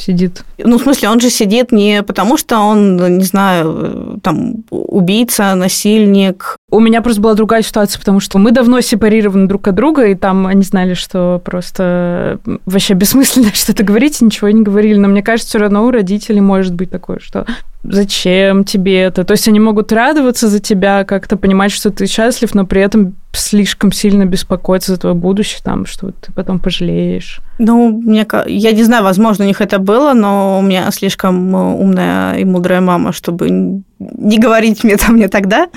сидит? 0.01 0.43
Ну, 0.57 0.77
в 0.77 0.81
смысле, 0.81 1.09
он 1.09 1.19
же 1.19 1.29
сидит 1.29 1.71
не 1.71 2.03
потому, 2.03 2.37
что 2.37 2.59
он, 2.59 3.17
не 3.17 3.23
знаю, 3.23 4.19
там, 4.23 4.63
убийца, 4.69 5.55
насильник. 5.55 6.57
У 6.69 6.79
меня 6.79 7.01
просто 7.01 7.21
была 7.21 7.33
другая 7.33 7.61
ситуация, 7.61 7.99
потому 7.99 8.19
что 8.19 8.39
мы 8.39 8.51
давно 8.51 8.81
сепарированы 8.81 9.47
друг 9.47 9.67
от 9.67 9.75
друга, 9.75 10.07
и 10.07 10.15
там 10.15 10.47
они 10.47 10.63
знали, 10.63 10.93
что 10.93 11.41
просто 11.43 12.39
вообще 12.65 12.93
бессмысленно 12.93 13.49
что-то 13.53 13.83
говорить, 13.83 14.21
ничего 14.21 14.49
не 14.49 14.63
говорили. 14.63 14.95
Но 14.95 15.07
мне 15.07 15.23
кажется, 15.23 15.49
все 15.49 15.59
равно 15.59 15.85
у 15.85 15.91
родителей 15.91 16.41
может 16.41 16.73
быть 16.73 16.89
такое, 16.89 17.19
что 17.21 17.45
зачем 17.83 18.63
тебе 18.63 19.01
это? 19.01 19.23
То 19.23 19.31
есть 19.31 19.47
они 19.47 19.59
могут 19.59 19.91
радоваться 19.91 20.47
за 20.47 20.59
тебя, 20.59 21.03
как-то 21.03 21.37
понимать, 21.37 21.71
что 21.71 21.89
ты 21.89 22.05
счастлив, 22.07 22.53
но 22.53 22.65
при 22.65 22.81
этом 22.81 23.15
слишком 23.33 23.91
сильно 23.91 24.25
беспокоиться 24.25 24.93
за 24.93 24.99
твое 24.99 25.15
будущее, 25.15 25.61
там, 25.63 25.85
что 25.85 26.11
ты 26.11 26.31
потом 26.33 26.59
пожалеешь. 26.59 27.39
Ну, 27.59 27.89
мне, 27.89 28.27
я 28.47 28.71
не 28.71 28.83
знаю, 28.83 29.03
возможно, 29.03 29.45
у 29.45 29.47
них 29.47 29.61
это 29.61 29.79
было, 29.79 30.13
но 30.13 30.59
у 30.59 30.61
меня 30.61 30.91
слишком 30.91 31.53
умная 31.53 32.37
и 32.37 32.45
мудрая 32.45 32.81
мама, 32.81 33.13
чтобы 33.13 33.49
не 33.49 34.39
говорить 34.39 34.83
мне 34.83 34.97
там 34.97 35.15
мне 35.15 35.27
тогда. 35.27 35.67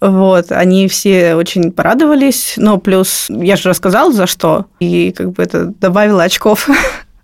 Вот, 0.00 0.52
они 0.52 0.86
все 0.88 1.34
очень 1.34 1.72
порадовались, 1.72 2.54
но 2.58 2.78
плюс 2.78 3.26
я 3.30 3.56
же 3.56 3.70
рассказала, 3.70 4.12
за 4.12 4.26
что, 4.26 4.66
и 4.78 5.12
как 5.12 5.32
бы 5.32 5.42
это 5.42 5.66
добавило 5.66 6.22
очков 6.22 6.68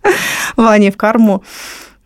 Ване 0.57 0.90
в 0.90 0.97
карму. 0.97 1.43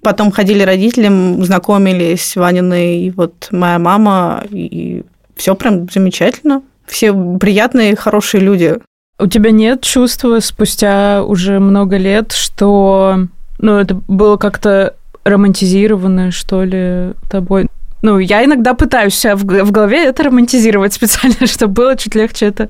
Потом 0.04 0.30
ходили 0.30 0.62
родителям, 0.62 1.42
знакомились 1.42 2.36
Ванины 2.36 2.98
и 2.98 3.10
вот 3.10 3.48
моя 3.50 3.78
мама, 3.78 4.44
и 4.50 5.02
все 5.34 5.54
прям 5.54 5.88
замечательно. 5.90 6.62
Все 6.86 7.12
приятные, 7.38 7.96
хорошие 7.96 8.42
люди. 8.42 8.76
У 9.18 9.26
тебя 9.26 9.50
нет 9.50 9.80
чувства 9.80 10.40
спустя 10.40 11.24
уже 11.24 11.58
много 11.58 11.96
лет, 11.96 12.32
что 12.32 13.26
ну, 13.58 13.78
это 13.78 13.94
было 13.94 14.36
как-то 14.36 14.94
романтизировано, 15.24 16.30
что 16.30 16.64
ли, 16.64 17.14
тобой? 17.30 17.66
Ну, 18.02 18.18
я 18.18 18.44
иногда 18.44 18.74
пытаюсь 18.74 19.14
себя 19.14 19.34
в 19.36 19.44
голове 19.44 20.04
это 20.04 20.24
романтизировать 20.24 20.92
специально, 20.92 21.46
чтобы 21.46 21.72
было 21.72 21.96
чуть 21.96 22.14
легче 22.14 22.46
это 22.46 22.68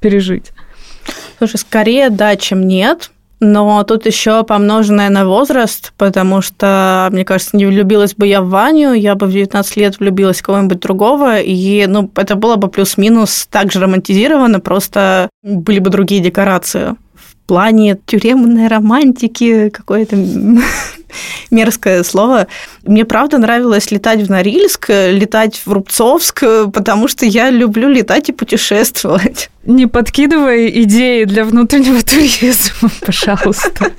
пережить. 0.00 0.52
Слушай, 1.38 1.58
скорее 1.58 2.10
да, 2.10 2.34
чем 2.36 2.66
нет. 2.66 3.10
Но 3.40 3.82
тут 3.84 4.06
еще 4.06 4.44
помноженное 4.44 5.10
на 5.10 5.26
возраст, 5.26 5.92
потому 5.98 6.40
что, 6.40 7.08
мне 7.12 7.24
кажется, 7.24 7.56
не 7.56 7.66
влюбилась 7.66 8.14
бы 8.14 8.26
я 8.26 8.40
в 8.40 8.48
Ваню, 8.48 8.94
я 8.94 9.14
бы 9.14 9.26
в 9.26 9.32
19 9.32 9.76
лет 9.76 9.98
влюбилась 9.98 10.40
в 10.40 10.42
кого-нибудь 10.42 10.80
другого, 10.80 11.38
и 11.38 11.86
ну, 11.86 12.10
это 12.16 12.34
было 12.34 12.56
бы 12.56 12.68
плюс-минус 12.68 13.46
так 13.50 13.72
же 13.72 13.80
романтизировано, 13.80 14.60
просто 14.60 15.28
были 15.42 15.80
бы 15.80 15.90
другие 15.90 16.22
декорации. 16.22 16.96
Плане 17.46 17.98
тюремной 18.06 18.68
романтики 18.68 19.70
какое-то 19.70 20.16
мерзкое 21.50 22.02
слово. 22.02 22.48
Мне 22.84 23.04
правда 23.04 23.38
нравилось 23.38 23.90
летать 23.90 24.22
в 24.22 24.30
Норильск, 24.30 24.88
летать 24.88 25.62
в 25.64 25.72
Рубцовск, 25.72 26.42
потому 26.72 27.08
что 27.08 27.24
я 27.24 27.50
люблю 27.50 27.88
летать 27.88 28.28
и 28.28 28.32
путешествовать. 28.32 29.50
Не 29.64 29.86
подкидывай 29.86 30.70
идеи 30.82 31.24
для 31.24 31.44
внутреннего 31.44 32.02
туризма, 32.04 32.90
пожалуйста. 33.04 33.92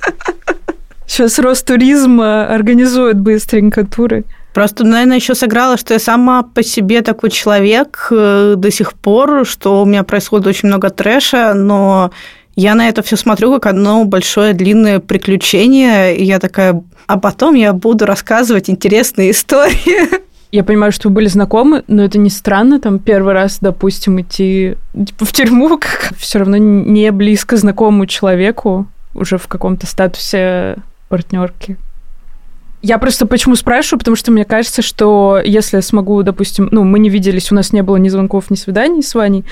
Сейчас 1.06 1.38
Ростуризм 1.38 2.20
организует 2.20 3.18
быстренько 3.18 3.86
туры. 3.86 4.24
Просто, 4.52 4.84
наверное, 4.84 5.16
еще 5.16 5.34
сыграла, 5.34 5.76
что 5.76 5.94
я 5.94 6.00
сама 6.00 6.42
по 6.42 6.62
себе 6.62 7.02
такой 7.02 7.30
человек 7.30 8.08
э, 8.10 8.54
до 8.56 8.70
сих 8.70 8.94
пор, 8.94 9.46
что 9.46 9.82
у 9.82 9.84
меня 9.84 10.02
происходит 10.02 10.46
очень 10.46 10.68
много 10.68 10.90
трэша, 10.90 11.54
но 11.54 12.10
я 12.58 12.74
на 12.74 12.88
это 12.88 13.02
все 13.02 13.14
смотрю 13.14 13.52
как 13.52 13.66
одно 13.66 14.04
большое 14.04 14.52
длинное 14.52 14.98
приключение, 14.98 16.16
и 16.16 16.24
я 16.24 16.40
такая, 16.40 16.82
а 17.06 17.16
потом 17.16 17.54
я 17.54 17.72
буду 17.72 18.04
рассказывать 18.04 18.68
интересные 18.68 19.30
истории. 19.30 20.18
Я 20.50 20.64
понимаю, 20.64 20.90
что 20.90 21.08
вы 21.08 21.14
были 21.14 21.28
знакомы, 21.28 21.84
но 21.86 22.02
это 22.02 22.18
не 22.18 22.30
странно, 22.30 22.80
там 22.80 22.98
первый 22.98 23.32
раз, 23.32 23.58
допустим, 23.60 24.20
идти 24.20 24.74
типа, 24.92 25.24
в 25.24 25.32
тюрьму, 25.32 25.68
как 25.78 26.14
все 26.18 26.40
равно 26.40 26.56
не 26.56 27.12
близко 27.12 27.56
знакомому 27.56 28.06
человеку, 28.06 28.88
уже 29.14 29.38
в 29.38 29.46
каком-то 29.46 29.86
статусе 29.86 30.78
партнерки. 31.08 31.76
Я 32.80 32.98
просто 32.98 33.26
почему 33.26 33.56
спрашиваю, 33.56 33.98
потому 33.98 34.16
что 34.16 34.30
мне 34.30 34.44
кажется, 34.44 34.82
что 34.82 35.40
если 35.44 35.76
я 35.76 35.82
смогу, 35.82 36.22
допустим, 36.22 36.68
ну, 36.70 36.84
мы 36.84 37.00
не 37.00 37.08
виделись, 37.08 37.50
у 37.50 37.54
нас 37.54 37.72
не 37.72 37.82
было 37.82 37.96
ни 37.96 38.08
звонков, 38.08 38.50
ни 38.50 38.54
свиданий 38.54 39.02
с 39.02 39.14
Ваней 39.14 39.44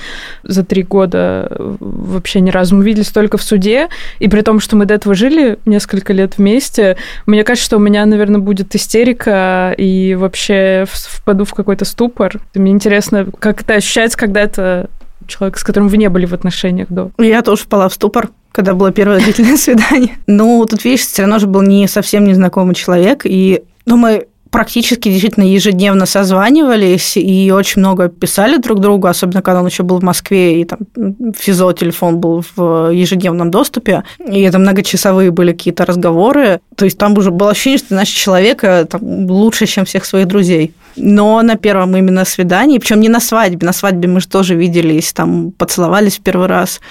за 0.43 0.63
три 0.63 0.83
года 0.83 1.51
вообще 1.79 2.39
ни 2.39 2.49
разу. 2.49 2.75
Мы 2.75 2.85
виделись 2.85 3.09
только 3.09 3.37
в 3.37 3.43
суде, 3.43 3.89
и 4.19 4.29
при 4.29 4.41
том, 4.41 4.61
что 4.61 4.77
мы 4.77 4.85
до 4.85 4.93
этого 4.93 5.13
жили 5.13 5.59
несколько 5.65 6.13
лет 6.13 6.37
вместе, 6.37 6.95
мне 7.25 7.43
кажется, 7.43 7.65
что 7.65 7.77
у 7.77 7.81
меня, 7.81 8.05
наверное, 8.05 8.39
будет 8.39 8.73
истерика 8.75 9.75
и 9.77 10.15
вообще 10.15 10.85
впаду 10.87 11.43
в 11.43 11.53
какой-то 11.53 11.83
ступор. 11.83 12.39
Мне 12.55 12.71
интересно, 12.71 13.27
как 13.39 13.61
это 13.61 13.73
ощущается, 13.73 14.17
когда 14.17 14.39
это 14.39 14.89
человек, 15.27 15.57
с 15.57 15.63
которым 15.63 15.89
вы 15.89 15.97
не 15.97 16.09
были 16.09 16.25
в 16.25 16.33
отношениях 16.33 16.87
до. 16.89 17.11
Я 17.17 17.41
тоже 17.41 17.63
впала 17.63 17.89
в 17.89 17.93
ступор 17.93 18.29
когда 18.57 18.73
было 18.73 18.91
первое 18.91 19.19
длительное 19.19 19.55
свидание. 19.57 20.17
Но 20.25 20.65
тут, 20.65 20.83
видишь, 20.83 21.01
все 21.01 21.21
равно 21.21 21.37
же 21.37 21.45
был 21.45 21.61
не 21.61 21.87
совсем 21.87 22.25
незнакомый 22.25 22.73
человек, 22.73 23.21
и 23.23 23.61
ну, 23.85 23.97
мы 23.97 24.25
практически 24.51 25.09
действительно 25.09 25.43
ежедневно 25.43 26.05
созванивались 26.05 27.17
и 27.17 27.51
очень 27.51 27.81
много 27.81 28.09
писали 28.09 28.57
друг 28.57 28.79
другу, 28.79 29.07
особенно 29.07 29.41
когда 29.41 29.61
он 29.61 29.67
еще 29.67 29.83
был 29.83 29.99
в 29.99 30.03
Москве, 30.03 30.61
и 30.61 30.65
там 30.65 30.79
физо 31.37 31.71
телефон 31.73 32.19
был 32.19 32.43
в 32.55 32.91
ежедневном 32.91 33.51
доступе, 33.51 34.03
и 34.19 34.41
это 34.41 34.59
многочасовые 34.59 35.31
были 35.31 35.51
какие-то 35.51 35.85
разговоры. 35.85 36.59
То 36.75 36.85
есть 36.85 36.97
там 36.97 37.17
уже 37.17 37.31
было 37.31 37.51
ощущение, 37.51 37.79
что 37.79 37.89
ты 37.89 37.95
знаешь 37.95 38.09
человека 38.09 38.87
там, 38.89 39.29
лучше, 39.29 39.65
чем 39.65 39.85
всех 39.85 40.05
своих 40.05 40.27
друзей. 40.27 40.73
Но 40.95 41.41
на 41.43 41.55
первом 41.55 41.95
именно 41.95 42.25
свидании, 42.25 42.79
причем 42.79 42.99
не 42.99 43.09
на 43.09 43.19
свадьбе, 43.19 43.65
на 43.65 43.73
свадьбе 43.73 44.07
мы 44.07 44.19
же 44.19 44.27
тоже 44.27 44.55
виделись, 44.55 45.13
там 45.13 45.51
поцеловались 45.51 46.17
в 46.17 46.21
первый 46.21 46.47
раз. 46.47 46.81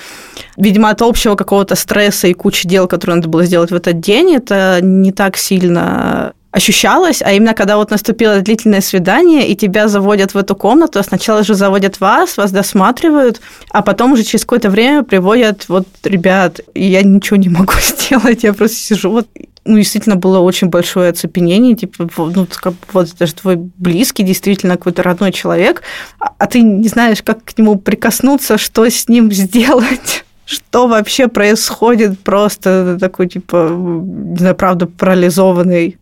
Видимо, 0.56 0.90
от 0.90 1.02
общего 1.02 1.34
какого-то 1.34 1.74
стресса 1.74 2.28
и 2.28 2.34
кучи 2.34 2.68
дел, 2.68 2.86
которые 2.86 3.16
надо 3.16 3.28
было 3.28 3.44
сделать 3.44 3.70
в 3.70 3.74
этот 3.74 4.00
день, 4.00 4.34
это 4.34 4.78
не 4.80 5.12
так 5.12 5.36
сильно 5.36 6.32
ощущалось, 6.56 7.20
а 7.22 7.32
именно 7.32 7.52
когда 7.52 7.76
вот 7.76 7.90
наступило 7.90 8.40
длительное 8.40 8.80
свидание, 8.80 9.46
и 9.46 9.54
тебя 9.54 9.88
заводят 9.88 10.32
в 10.32 10.38
эту 10.38 10.56
комнату, 10.56 11.02
сначала 11.02 11.42
же 11.42 11.54
заводят 11.54 12.00
вас, 12.00 12.38
вас 12.38 12.50
досматривают, 12.50 13.42
а 13.70 13.82
потом 13.82 14.12
уже 14.12 14.22
через 14.22 14.44
какое-то 14.46 14.70
время 14.70 15.02
приводят 15.02 15.68
вот 15.68 15.86
ребят, 16.02 16.60
я 16.74 17.02
ничего 17.02 17.36
не 17.36 17.50
могу 17.50 17.74
сделать, 17.82 18.42
я 18.42 18.54
просто 18.54 18.76
сижу. 18.78 19.10
Вот 19.10 19.28
ну, 19.66 19.76
действительно 19.76 20.16
было 20.16 20.38
очень 20.38 20.68
большое 20.68 21.10
оцепенение, 21.10 21.76
типа, 21.76 22.08
ну, 22.16 22.46
как, 22.50 22.72
вот 22.92 23.12
это 23.12 23.26
же 23.26 23.34
твой 23.34 23.56
близкий, 23.56 24.22
действительно 24.22 24.78
какой-то 24.78 25.02
родной 25.02 25.32
человек, 25.32 25.82
а, 26.18 26.30
а 26.38 26.46
ты 26.46 26.62
не 26.62 26.88
знаешь, 26.88 27.22
как 27.22 27.44
к 27.44 27.58
нему 27.58 27.76
прикоснуться, 27.76 28.56
что 28.56 28.88
с 28.88 29.08
ним 29.08 29.30
сделать 29.30 30.24
что 30.46 30.86
вообще 30.86 31.28
происходит, 31.28 32.18
просто 32.20 32.96
такой, 32.98 33.28
типа, 33.28 33.68
не 33.68 34.38
знаю, 34.38 34.54
правда, 34.54 34.86
парализованный 34.86 35.98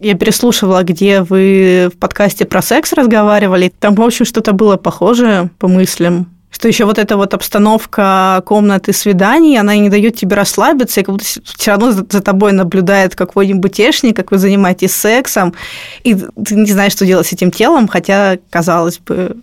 я 0.00 0.14
переслушивала, 0.14 0.82
где 0.84 1.22
вы 1.22 1.90
в 1.92 1.98
подкасте 1.98 2.44
про 2.44 2.62
секс 2.62 2.92
разговаривали. 2.92 3.72
Там, 3.80 3.94
в 3.94 4.02
общем, 4.02 4.24
что-то 4.24 4.52
было 4.52 4.76
похожее 4.76 5.50
по 5.58 5.68
мыслям. 5.68 6.28
Что 6.50 6.66
еще 6.66 6.86
вот 6.86 6.98
эта 6.98 7.16
вот 7.16 7.34
обстановка 7.34 8.42
комнаты 8.46 8.92
свиданий, 8.92 9.58
она 9.58 9.76
не 9.76 9.90
дает 9.90 10.16
тебе 10.16 10.34
расслабиться, 10.34 11.00
и 11.00 11.02
как 11.04 11.14
будто 11.14 11.24
все 11.24 11.70
равно 11.72 11.92
за, 11.92 12.04
тобой 12.04 12.52
наблюдает 12.52 13.14
какой-нибудь 13.14 13.72
тешник, 13.72 14.16
как 14.16 14.30
вы 14.30 14.38
занимаетесь 14.38 14.94
сексом, 14.94 15.54
и 16.04 16.14
ты 16.14 16.54
не 16.54 16.70
знаешь, 16.70 16.92
что 16.92 17.04
делать 17.04 17.26
с 17.26 17.32
этим 17.32 17.50
телом, 17.50 17.86
хотя, 17.86 18.38
казалось 18.50 18.98
бы... 18.98 19.36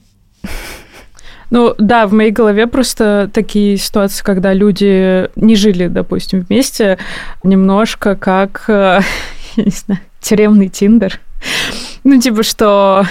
Ну 1.52 1.76
да, 1.78 2.08
в 2.08 2.14
моей 2.14 2.32
голове 2.32 2.66
просто 2.66 3.30
такие 3.32 3.78
ситуации, 3.78 4.24
когда 4.24 4.52
люди 4.52 5.30
не 5.36 5.56
жили, 5.56 5.88
допустим, 5.88 6.42
вместе, 6.42 6.98
немножко 7.44 8.16
как, 8.16 8.64
я 8.68 9.04
не 9.56 9.70
знаю, 9.70 10.02
тюремный 10.26 10.70
Тиндер. 10.70 11.20
Ну, 12.04 12.20
типа, 12.20 12.44
что 12.44 13.06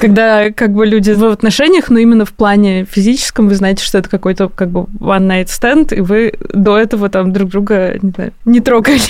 когда 0.00 0.50
как 0.50 0.72
бы 0.72 0.84
люди 0.84 1.12
в 1.12 1.24
отношениях, 1.24 1.90
но 1.90 1.98
именно 1.98 2.24
в 2.24 2.32
плане 2.32 2.84
физическом, 2.84 3.48
вы 3.48 3.54
знаете, 3.54 3.84
что 3.84 3.98
это 3.98 4.08
какой-то 4.08 4.48
как 4.48 4.70
бы 4.70 4.80
one 5.00 5.28
night 5.28 5.46
stand, 5.46 5.94
и 5.94 6.00
вы 6.00 6.34
до 6.52 6.76
этого 6.76 7.08
там 7.08 7.32
друг 7.32 7.50
друга, 7.50 7.96
не 8.02 8.10
знаю, 8.10 8.32
не 8.44 8.60
трогали. 8.60 9.00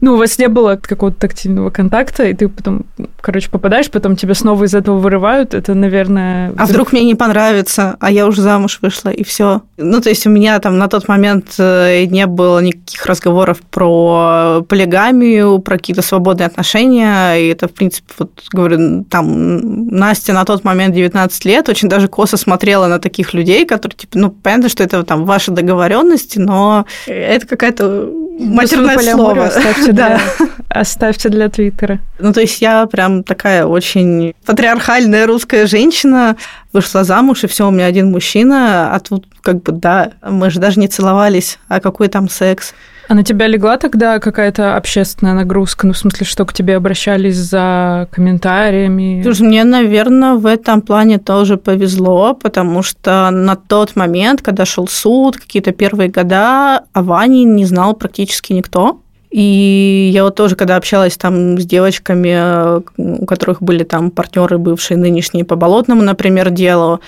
Ну, 0.00 0.12
у 0.12 0.16
вас 0.18 0.38
не 0.38 0.48
было 0.48 0.76
какого-то 0.76 1.20
тактильного 1.20 1.70
контакта, 1.70 2.24
и 2.24 2.34
ты 2.34 2.50
потом, 2.50 2.84
короче, 3.26 3.50
попадаешь, 3.50 3.90
потом 3.90 4.14
тебя 4.14 4.34
снова 4.34 4.62
из 4.62 4.74
этого 4.74 4.98
вырывают, 4.98 5.52
это, 5.52 5.74
наверное... 5.74 6.52
А 6.56 6.64
вдруг 6.66 6.92
мне 6.92 7.02
не 7.02 7.16
понравится, 7.16 7.96
а 7.98 8.12
я 8.12 8.24
уже 8.24 8.40
замуж 8.40 8.78
вышла, 8.82 9.08
и 9.08 9.24
все. 9.24 9.62
Ну, 9.78 10.00
то 10.00 10.10
есть 10.10 10.28
у 10.28 10.30
меня 10.30 10.56
там 10.60 10.78
на 10.78 10.86
тот 10.86 11.08
момент 11.08 11.56
э, 11.58 12.04
не 12.04 12.24
было 12.26 12.60
никаких 12.60 13.04
разговоров 13.04 13.62
про 13.62 14.64
полигамию, 14.68 15.58
про 15.58 15.76
какие-то 15.76 16.02
свободные 16.02 16.46
отношения, 16.46 17.34
и 17.34 17.48
это, 17.48 17.66
в 17.66 17.72
принципе, 17.72 18.06
вот, 18.16 18.30
говорю, 18.52 19.02
там, 19.10 19.88
Настя 19.88 20.32
на 20.32 20.44
тот 20.44 20.62
момент 20.62 20.94
19 20.94 21.44
лет 21.46 21.68
очень 21.68 21.88
даже 21.88 22.06
косо 22.06 22.36
смотрела 22.36 22.86
на 22.86 23.00
таких 23.00 23.34
людей, 23.34 23.66
которые, 23.66 23.96
типа, 23.96 24.16
ну, 24.18 24.30
понятно, 24.30 24.68
что 24.68 24.84
это 24.84 25.02
там 25.02 25.24
ваши 25.24 25.50
договоренности, 25.50 26.38
но 26.38 26.86
это 27.08 27.44
какая-то 27.44 28.08
матерное 28.38 28.98
слово. 28.98 29.46
Оставьте, 29.46 29.92
да. 29.92 30.20
для, 30.38 30.48
оставьте 30.68 31.28
для 31.28 31.48
Твиттера. 31.48 31.98
Ну, 32.18 32.32
то 32.32 32.40
есть 32.40 32.60
я 32.60 32.86
прям 32.86 33.22
такая 33.22 33.66
очень 33.66 34.34
патриархальная 34.44 35.26
русская 35.26 35.66
женщина, 35.66 36.36
вышла 36.72 37.04
замуж, 37.04 37.44
и 37.44 37.46
все, 37.46 37.68
у 37.68 37.70
меня 37.70 37.86
один 37.86 38.10
мужчина, 38.10 38.94
а 38.94 39.00
тут 39.00 39.26
как 39.42 39.62
бы, 39.62 39.72
да, 39.72 40.12
мы 40.22 40.50
же 40.50 40.60
даже 40.60 40.80
не 40.80 40.88
целовались, 40.88 41.58
а 41.68 41.80
какой 41.80 42.08
там 42.08 42.28
секс. 42.28 42.74
А 43.08 43.14
на 43.14 43.22
тебя 43.22 43.46
легла 43.46 43.76
тогда 43.76 44.18
какая-то 44.18 44.76
общественная 44.76 45.34
нагрузка? 45.34 45.86
Ну, 45.86 45.92
в 45.92 45.98
смысле, 45.98 46.26
что 46.26 46.44
к 46.44 46.52
тебе 46.52 46.76
обращались 46.76 47.36
за 47.36 48.08
комментариями? 48.10 49.22
Слушай, 49.22 49.46
мне, 49.46 49.64
наверное, 49.64 50.34
в 50.34 50.46
этом 50.46 50.82
плане 50.82 51.18
тоже 51.18 51.56
повезло, 51.56 52.34
потому 52.34 52.82
что 52.82 53.30
на 53.30 53.54
тот 53.54 53.94
момент, 53.94 54.42
когда 54.42 54.64
шел 54.64 54.88
суд, 54.88 55.36
какие-то 55.36 55.72
первые 55.72 56.10
года, 56.10 56.82
о 56.92 57.02
Ване 57.02 57.44
не 57.44 57.64
знал 57.64 57.94
практически 57.94 58.52
никто. 58.52 59.00
И 59.30 60.10
я 60.12 60.24
вот 60.24 60.34
тоже, 60.34 60.56
когда 60.56 60.76
общалась 60.76 61.16
там 61.16 61.58
с 61.58 61.66
девочками, 61.66 62.80
у 62.96 63.26
которых 63.26 63.60
были 63.60 63.84
там 63.84 64.10
партнеры 64.10 64.56
бывшие, 64.56 64.96
нынешние 64.96 65.44
по 65.44 65.56
болотному, 65.56 66.02
например, 66.02 66.50
делу, 66.50 67.00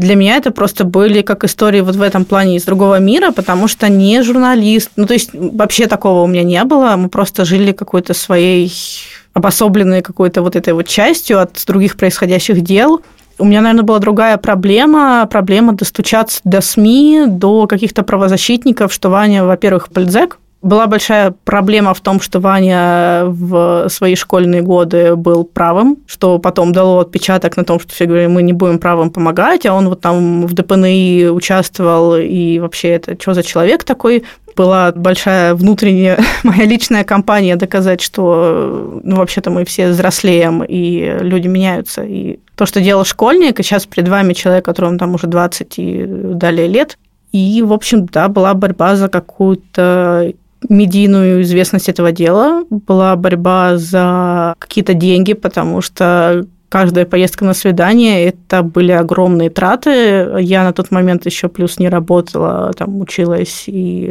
для 0.00 0.14
меня 0.16 0.36
это 0.36 0.50
просто 0.50 0.84
были 0.84 1.20
как 1.20 1.44
истории 1.44 1.82
вот 1.82 1.94
в 1.94 2.02
этом 2.02 2.24
плане 2.24 2.56
из 2.56 2.64
другого 2.64 2.98
мира, 2.98 3.32
потому 3.32 3.68
что 3.68 3.88
не 3.88 4.22
журналист, 4.22 4.90
ну 4.96 5.06
то 5.06 5.12
есть 5.12 5.30
вообще 5.32 5.86
такого 5.86 6.22
у 6.22 6.26
меня 6.26 6.42
не 6.42 6.64
было, 6.64 6.96
мы 6.96 7.08
просто 7.08 7.44
жили 7.44 7.72
какой-то 7.72 8.14
своей 8.14 8.72
обособленной 9.34 10.02
какой-то 10.02 10.42
вот 10.42 10.56
этой 10.56 10.72
вот 10.72 10.88
частью 10.88 11.40
от 11.40 11.62
других 11.66 11.96
происходящих 11.96 12.62
дел, 12.62 13.02
У 13.38 13.44
меня, 13.44 13.60
наверное, 13.60 13.84
была 13.84 13.98
другая 13.98 14.36
проблема, 14.36 15.26
проблема 15.30 15.72
достучаться 15.72 16.40
до 16.44 16.60
СМИ, 16.60 17.24
до 17.26 17.66
каких-то 17.66 18.02
правозащитников, 18.02 18.92
что 18.92 19.08
Ваня, 19.08 19.44
во-первых, 19.44 19.88
политзек, 19.88 20.38
была 20.62 20.86
большая 20.86 21.34
проблема 21.44 21.94
в 21.94 22.00
том, 22.00 22.20
что 22.20 22.38
Ваня 22.38 23.24
в 23.24 23.88
свои 23.88 24.14
школьные 24.14 24.60
годы 24.60 25.16
был 25.16 25.44
правым, 25.44 25.98
что 26.06 26.38
потом 26.38 26.72
дало 26.72 27.00
отпечаток 27.00 27.56
на 27.56 27.64
том, 27.64 27.80
что 27.80 27.92
все 27.92 28.04
говорили, 28.04 28.26
мы 28.26 28.42
не 28.42 28.52
будем 28.52 28.78
правым 28.78 29.10
помогать, 29.10 29.64
а 29.64 29.72
он 29.72 29.88
вот 29.88 30.00
там 30.00 30.46
в 30.46 30.52
ДПНИ 30.52 31.28
участвовал, 31.30 32.16
и 32.16 32.58
вообще 32.58 32.90
это 32.90 33.20
что 33.20 33.34
за 33.34 33.42
человек 33.42 33.84
такой? 33.84 34.24
Была 34.54 34.92
большая 34.92 35.54
внутренняя 35.54 36.18
моя 36.42 36.66
личная 36.66 37.04
кампания 37.04 37.56
доказать, 37.56 38.02
что 38.02 39.00
ну, 39.02 39.16
вообще-то 39.16 39.50
мы 39.50 39.64
все 39.64 39.88
взрослеем, 39.88 40.62
и 40.62 41.18
люди 41.20 41.46
меняются. 41.46 42.02
И 42.02 42.38
то, 42.56 42.66
что 42.66 42.82
делал 42.82 43.06
школьник, 43.06 43.58
и 43.58 43.62
сейчас 43.62 43.86
перед 43.86 44.08
вами 44.08 44.34
человек, 44.34 44.66
которому 44.66 44.98
там 44.98 45.14
уже 45.14 45.26
20 45.26 45.78
и 45.78 46.04
далее 46.06 46.66
лет, 46.66 46.98
и, 47.32 47.62
в 47.62 47.72
общем, 47.72 48.06
да, 48.06 48.28
была 48.28 48.54
борьба 48.54 48.96
за 48.96 49.08
какую-то 49.08 50.32
медийную 50.68 51.42
известность 51.42 51.88
этого 51.88 52.12
дела, 52.12 52.64
была 52.70 53.16
борьба 53.16 53.76
за 53.76 54.54
какие-то 54.58 54.94
деньги, 54.94 55.32
потому 55.32 55.80
что 55.80 56.46
каждая 56.68 57.04
поездка 57.04 57.44
на 57.44 57.54
свидание 57.54 58.26
это 58.26 58.62
были 58.62 58.92
огромные 58.92 59.50
траты. 59.50 60.36
Я 60.40 60.64
на 60.64 60.72
тот 60.72 60.90
момент 60.90 61.26
еще 61.26 61.48
плюс 61.48 61.78
не 61.78 61.88
работала, 61.88 62.72
там 62.76 63.00
училась, 63.00 63.64
и, 63.66 64.08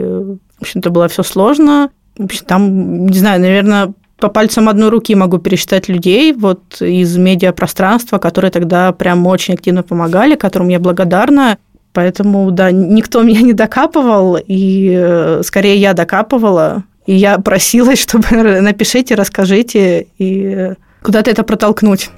в 0.57 0.61
общем-то, 0.61 0.89
было 0.89 1.07
все 1.07 1.23
сложно. 1.23 1.89
В 2.17 2.25
общем, 2.25 2.45
там, 2.45 3.05
не 3.07 3.17
знаю, 3.17 3.39
наверное, 3.39 3.93
по 4.19 4.27
пальцам 4.27 4.67
одной 4.67 4.89
руки 4.89 5.15
могу 5.15 5.37
пересчитать 5.37 5.87
людей 5.87 6.33
вот 6.33 6.81
из 6.81 7.15
медиапространства, 7.17 8.17
которые 8.17 8.51
тогда 8.51 8.91
прям 8.91 9.25
очень 9.25 9.53
активно 9.53 9.81
помогали, 9.81 10.35
которым 10.35 10.67
я 10.67 10.79
благодарна. 10.79 11.57
Поэтому, 11.93 12.51
да, 12.51 12.71
никто 12.71 13.21
меня 13.23 13.41
не 13.41 13.53
докапывал, 13.53 14.37
и 14.37 14.93
э, 14.97 15.41
скорее 15.43 15.77
я 15.77 15.93
докапывала, 15.93 16.83
и 17.05 17.15
я 17.15 17.37
просилась, 17.39 17.99
чтобы 18.03 18.61
напишите, 18.61 19.15
расскажите, 19.15 20.07
и 20.17 20.73
куда-то 21.01 21.31
это 21.31 21.43
протолкнуть. 21.43 22.09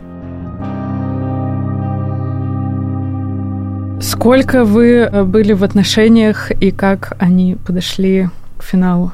Сколько 4.01 4.65
вы 4.65 5.09
э, 5.11 5.23
были 5.23 5.53
в 5.53 5.63
отношениях 5.63 6.51
и 6.51 6.71
как 6.71 7.15
они 7.19 7.55
подошли 7.65 8.29
к 8.57 8.63
финалу? 8.63 9.11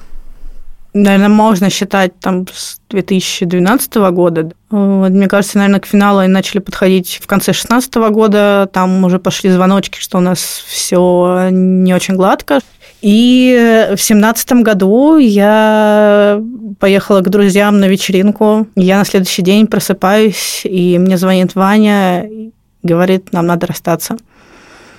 Наверное, 1.04 1.30
можно 1.30 1.70
считать 1.70 2.20
там 2.20 2.46
с 2.52 2.80
2012 2.90 3.96
года. 4.12 4.52
Вот, 4.70 5.10
мне 5.10 5.28
кажется, 5.28 5.58
наверное, 5.58 5.80
к 5.80 5.86
финалу 5.86 6.20
они 6.20 6.32
начали 6.32 6.60
подходить 6.60 7.20
в 7.22 7.28
конце 7.28 7.52
2016 7.52 7.96
года. 8.12 8.70
Там 8.72 9.04
уже 9.04 9.20
пошли 9.20 9.50
звоночки, 9.50 10.00
что 10.00 10.18
у 10.18 10.22
нас 10.22 10.40
все 10.40 11.50
не 11.52 11.94
очень 11.94 12.16
гладко. 12.16 12.60
И 13.02 13.56
в 13.86 13.96
2017 13.96 14.52
году 14.64 15.18
я 15.18 16.42
поехала 16.80 17.22
к 17.22 17.30
друзьям 17.30 17.80
на 17.80 17.86
вечеринку. 17.86 18.68
Я 18.76 18.98
на 18.98 19.06
следующий 19.06 19.44
день 19.44 19.68
просыпаюсь, 19.68 20.62
и 20.64 20.98
мне 20.98 21.18
звонит 21.18 21.54
Ваня, 21.56 22.28
говорит, 22.84 23.34
нам 23.34 23.46
надо 23.46 23.68
расстаться. 23.68 24.18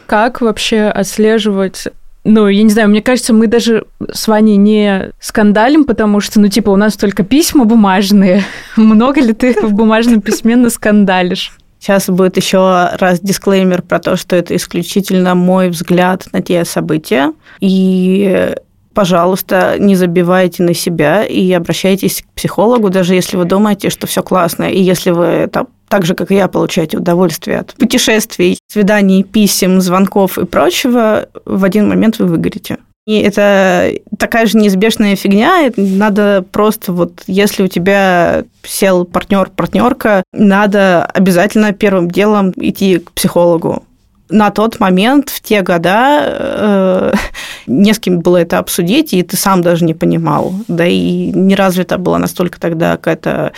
Как 0.07 0.41
вообще 0.41 0.85
отслеживать 0.85 1.89
ну, 2.25 2.47
я 2.49 2.63
не 2.63 2.71
знаю, 2.71 2.89
мне 2.89 3.01
кажется, 3.01 3.33
мы 3.33 3.47
даже 3.47 3.87
с 4.13 4.29
Ваней 4.29 4.57
не 4.57 5.13
скандалим, 5.21 5.85
потому 5.85 6.21
что, 6.21 6.41
ну, 6.41 6.49
типа, 6.49 6.71
у 6.71 6.77
нас 6.77 6.97
только 6.97 7.23
письма 7.23 7.65
бумажные. 7.65 8.43
Много 8.77 9.21
ли 9.21 9.33
ты 9.33 9.55
в 9.61 9.73
бумажном 9.73 10.21
письме 10.21 10.57
наскандалишь? 10.57 11.53
Сейчас 11.81 12.09
будет 12.09 12.37
еще 12.37 12.91
раз 12.99 13.21
дисклеймер 13.21 13.83
про 13.83 14.01
то, 14.01 14.17
что 14.17 14.35
это 14.35 14.57
исключительно 14.57 15.35
мой 15.35 15.69
взгляд 15.69 16.27
на 16.33 16.43
те 16.43 16.65
события. 16.65 17.33
И 17.61 18.53
пожалуйста, 18.99 19.77
не 19.79 19.95
забивайте 19.95 20.65
на 20.65 20.75
себя 20.75 21.23
и 21.23 21.53
обращайтесь 21.53 22.23
к 22.23 22.35
психологу, 22.35 22.91
даже 22.91 23.15
если 23.15 23.37
вы 23.37 23.45
думаете, 23.45 23.91
что 23.91 24.09
все 24.09 24.25
классно. 24.25 24.65
И 24.65 24.83
если 24.83 25.13
вы 25.13 25.47
там 25.47 25.69
так 25.89 26.05
же, 26.05 26.17
как 26.17 26.33
и 26.33 26.35
я, 26.35 26.49
получаете 26.49 26.97
удовольствие 26.97 27.61
от 27.61 27.75
путешествий, 27.75 28.59
свиданий, 28.67 29.23
писем, 29.23 29.81
звонков 29.81 30.37
и 30.37 30.47
прочего, 30.47 31.29
в 31.45 31.63
один 31.63 31.89
момент 31.89 32.19
вы 32.19 32.27
выгорите. 32.27 32.79
И 33.07 33.21
это 33.21 33.93
такая 34.19 34.47
же 34.47 34.59
неизбежная 34.59 35.15
фигня. 35.15 35.71
Надо 35.77 36.45
просто 36.51 36.93
вот, 36.93 37.23
если 37.29 37.63
у 37.63 37.69
тебя 37.69 38.43
сел 38.65 39.05
партнер, 39.05 39.49
партнерка, 39.55 40.25
надо 40.33 41.05
обязательно 41.05 41.73
первым 41.73 42.11
делом 42.11 42.53
идти 42.57 42.99
к 42.99 43.13
психологу. 43.13 43.85
На 44.31 44.51
тот 44.51 44.79
момент, 44.79 45.31
в 45.31 45.41
те 45.41 45.63
года, 45.63 46.23
э, 46.23 47.13
не 47.67 47.93
с 47.93 47.99
кем 47.99 48.21
было 48.21 48.39
это 48.39 48.59
обсудить, 48.59 49.15
и 49.15 49.23
ты 49.23 49.37
сам 49.37 49.63
даже 49.63 49.85
не 49.85 49.95
понимал. 49.95 50.53
Да 50.69 50.87
и 50.87 51.31
не 51.33 51.55
развита 51.55 51.99
была 51.99 52.19
настолько 52.19 52.61
тогда 52.61 52.97
какая-то 52.97 53.53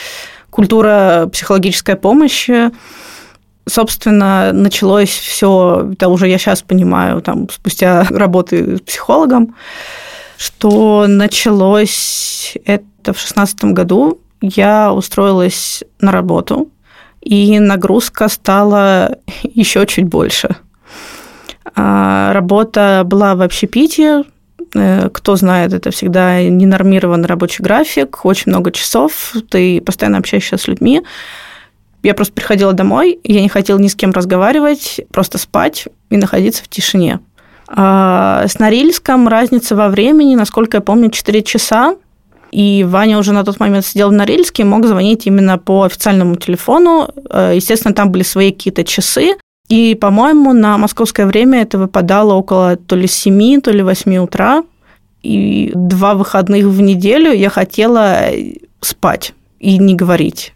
культура 0.50 1.28
психологической 1.32 1.96
помощи. 1.96 2.70
Собственно, 3.68 4.52
началось 4.52 5.10
все, 5.10 5.90
это 5.92 6.08
уже 6.08 6.28
я 6.28 6.38
сейчас 6.38 6.62
понимаю, 6.62 7.20
там, 7.20 7.48
спустя 7.50 8.04
работы 8.10 8.78
с 8.78 8.80
психологом, 8.80 9.54
что 10.36 11.06
началось 11.06 12.56
это 12.64 13.12
в 13.12 13.18
шестнадцатом 13.18 13.74
году. 13.74 14.20
Я 14.40 14.92
устроилась 14.92 15.84
на 16.00 16.12
работу, 16.12 16.70
и 17.20 17.58
нагрузка 17.58 18.28
стала 18.28 19.18
еще 19.42 19.86
чуть 19.86 20.06
больше. 20.06 20.56
А, 21.74 22.32
работа 22.32 23.02
была 23.04 23.34
в 23.34 23.42
общепите, 23.42 24.24
Э, 24.74 25.08
кто 25.12 25.36
знает, 25.36 25.72
это 25.72 25.90
всегда 25.90 26.42
ненормированный 26.42 27.26
рабочий 27.26 27.62
график, 27.62 28.24
очень 28.24 28.50
много 28.50 28.70
часов, 28.72 29.34
ты 29.48 29.80
постоянно 29.80 30.18
общаешься 30.18 30.56
с 30.56 30.68
людьми. 30.68 31.02
Я 32.02 32.14
просто 32.14 32.32
приходила 32.32 32.72
домой, 32.72 33.18
я 33.24 33.42
не 33.42 33.48
хотела 33.48 33.78
ни 33.78 33.88
с 33.88 33.94
кем 33.94 34.12
разговаривать, 34.12 35.00
просто 35.12 35.38
спать 35.38 35.86
и 36.08 36.16
находиться 36.16 36.64
в 36.64 36.68
тишине. 36.68 37.20
А 37.68 38.46
с 38.48 38.58
Норильском 38.58 39.28
разница 39.28 39.76
во 39.76 39.88
времени, 39.88 40.34
насколько 40.34 40.78
я 40.78 40.80
помню, 40.80 41.10
4 41.10 41.42
часа. 41.42 41.96
И 42.50 42.84
Ваня 42.84 43.18
уже 43.18 43.32
на 43.32 43.44
тот 43.44 43.60
момент 43.60 43.86
сидел 43.86 44.08
в 44.08 44.12
Норильске 44.12 44.62
и 44.62 44.66
мог 44.66 44.86
звонить 44.86 45.26
именно 45.26 45.58
по 45.58 45.84
официальному 45.84 46.36
телефону. 46.36 47.08
Э, 47.30 47.52
естественно, 47.54 47.94
там 47.94 48.10
были 48.10 48.22
свои 48.22 48.50
какие-то 48.50 48.84
часы. 48.84 49.36
И, 49.68 49.94
по-моему, 49.94 50.52
на 50.52 50.76
московское 50.78 51.26
время 51.26 51.62
это 51.62 51.78
выпадало 51.78 52.34
около 52.34 52.76
то 52.76 52.96
ли 52.96 53.06
7, 53.06 53.60
то 53.60 53.70
ли 53.70 53.82
8 53.82 54.16
утра. 54.16 54.64
И 55.22 55.70
два 55.74 56.14
выходных 56.14 56.64
в 56.66 56.80
неделю 56.80 57.32
я 57.32 57.50
хотела 57.50 58.30
спать 58.80 59.32
и 59.60 59.78
не 59.78 59.94
говорить. 59.94 60.54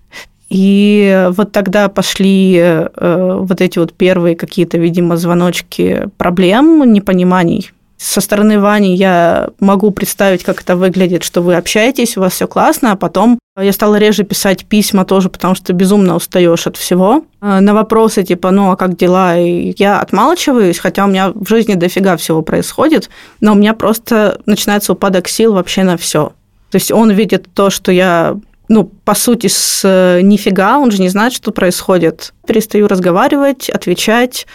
И 0.48 1.28
вот 1.30 1.52
тогда 1.52 1.88
пошли 1.88 2.56
э, 2.56 3.38
вот 3.40 3.60
эти 3.60 3.78
вот 3.78 3.92
первые 3.92 4.36
какие-то, 4.36 4.78
видимо, 4.78 5.16
звоночки 5.16 6.08
проблем, 6.16 6.92
непониманий 6.92 7.70
со 7.96 8.20
стороны 8.20 8.60
Вани 8.60 8.96
я 8.96 9.48
могу 9.60 9.90
представить, 9.90 10.42
как 10.42 10.60
это 10.62 10.76
выглядит, 10.76 11.22
что 11.22 11.40
вы 11.42 11.56
общаетесь, 11.56 12.16
у 12.16 12.20
вас 12.20 12.34
все 12.34 12.46
классно, 12.46 12.92
а 12.92 12.96
потом 12.96 13.38
я 13.56 13.72
стала 13.72 13.96
реже 13.96 14.24
писать 14.24 14.64
письма 14.66 15.04
тоже, 15.04 15.28
потому 15.28 15.54
что 15.54 15.72
безумно 15.72 16.16
устаешь 16.16 16.66
от 16.66 16.76
всего. 16.76 17.24
А, 17.40 17.60
на 17.60 17.72
вопросы 17.72 18.24
типа, 18.24 18.50
ну 18.50 18.72
а 18.72 18.76
как 18.76 18.96
дела? 18.96 19.38
И 19.38 19.74
я 19.78 20.00
отмалчиваюсь, 20.00 20.78
хотя 20.78 21.04
у 21.04 21.08
меня 21.08 21.30
в 21.32 21.48
жизни 21.48 21.74
дофига 21.74 22.16
всего 22.16 22.42
происходит, 22.42 23.10
но 23.40 23.52
у 23.52 23.54
меня 23.54 23.74
просто 23.74 24.40
начинается 24.44 24.92
упадок 24.92 25.28
сил 25.28 25.54
вообще 25.54 25.84
на 25.84 25.96
все. 25.96 26.32
То 26.70 26.76
есть 26.76 26.90
он 26.90 27.12
видит 27.12 27.46
то, 27.54 27.70
что 27.70 27.92
я 27.92 28.36
ну, 28.68 28.90
по 29.04 29.14
сути, 29.14 29.46
с 29.46 29.82
э, 29.84 30.22
нифига, 30.22 30.78
он 30.78 30.90
же 30.90 31.00
не 31.00 31.10
знает, 31.10 31.34
что 31.34 31.52
происходит. 31.52 32.32
Перестаю 32.46 32.88
разговаривать, 32.88 33.68
отвечать, 33.68 34.46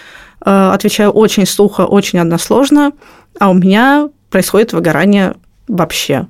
э, 0.44 0.72
отвечаю 0.74 1.12
очень 1.12 1.46
сухо, 1.46 1.82
очень 1.82 2.18
односложно 2.18 2.92
а 3.40 3.50
у 3.50 3.54
меня 3.54 4.10
происходит 4.30 4.74
выгорание 4.74 5.36
вообще. 5.68 6.28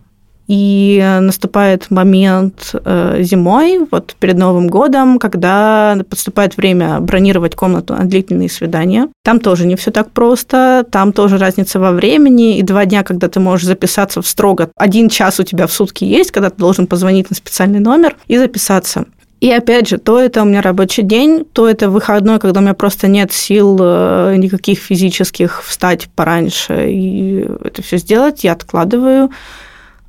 И 0.47 0.99
наступает 1.21 1.91
момент 1.91 2.73
э, 2.73 3.17
зимой, 3.21 3.87
вот 3.91 4.15
перед 4.19 4.35
Новым 4.35 4.67
годом, 4.67 5.19
когда 5.19 5.95
подступает 6.09 6.57
время 6.57 6.99
бронировать 6.99 7.55
комнату 7.55 7.93
на 7.93 8.05
длительные 8.05 8.49
свидания. 8.49 9.09
Там 9.23 9.39
тоже 9.39 9.67
не 9.67 9.75
все 9.75 9.91
так 9.91 10.09
просто, 10.09 10.87
там 10.89 11.13
тоже 11.13 11.37
разница 11.37 11.79
во 11.79 11.91
времени, 11.91 12.57
и 12.57 12.63
два 12.63 12.85
дня, 12.85 13.03
когда 13.03 13.27
ты 13.29 13.39
можешь 13.39 13.67
записаться 13.67 14.23
в 14.23 14.27
строго. 14.27 14.71
Один 14.75 15.09
час 15.09 15.39
у 15.39 15.43
тебя 15.43 15.67
в 15.67 15.71
сутки 15.71 16.03
есть, 16.03 16.31
когда 16.31 16.49
ты 16.49 16.57
должен 16.57 16.87
позвонить 16.87 17.29
на 17.29 17.35
специальный 17.35 17.79
номер 17.79 18.15
и 18.27 18.35
записаться. 18.39 19.05
И 19.39 19.49
опять 19.51 19.87
же, 19.87 19.97
то 19.97 20.19
это 20.19 20.41
у 20.41 20.45
меня 20.45 20.61
рабочий 20.61 21.01
день, 21.01 21.45
то 21.45 21.69
это 21.69 21.89
выходной, 21.89 22.39
когда 22.39 22.59
у 22.59 22.63
меня 22.63 22.73
просто 22.73 23.07
нет 23.07 23.31
сил 23.31 23.77
э, 23.79 24.35
никаких 24.35 24.79
физических 24.79 25.63
встать 25.63 26.09
пораньше 26.13 26.89
и 26.89 27.47
это 27.63 27.81
все 27.81 27.97
сделать, 27.97 28.43
я 28.43 28.51
откладываю. 28.51 29.31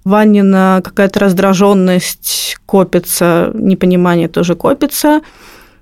Ванина 0.05 0.81
какая-то 0.83 1.21
раздраженность 1.21 2.57
копится, 2.67 3.53
непонимание 3.55 4.27
тоже 4.27 4.57
копится. 4.57 5.21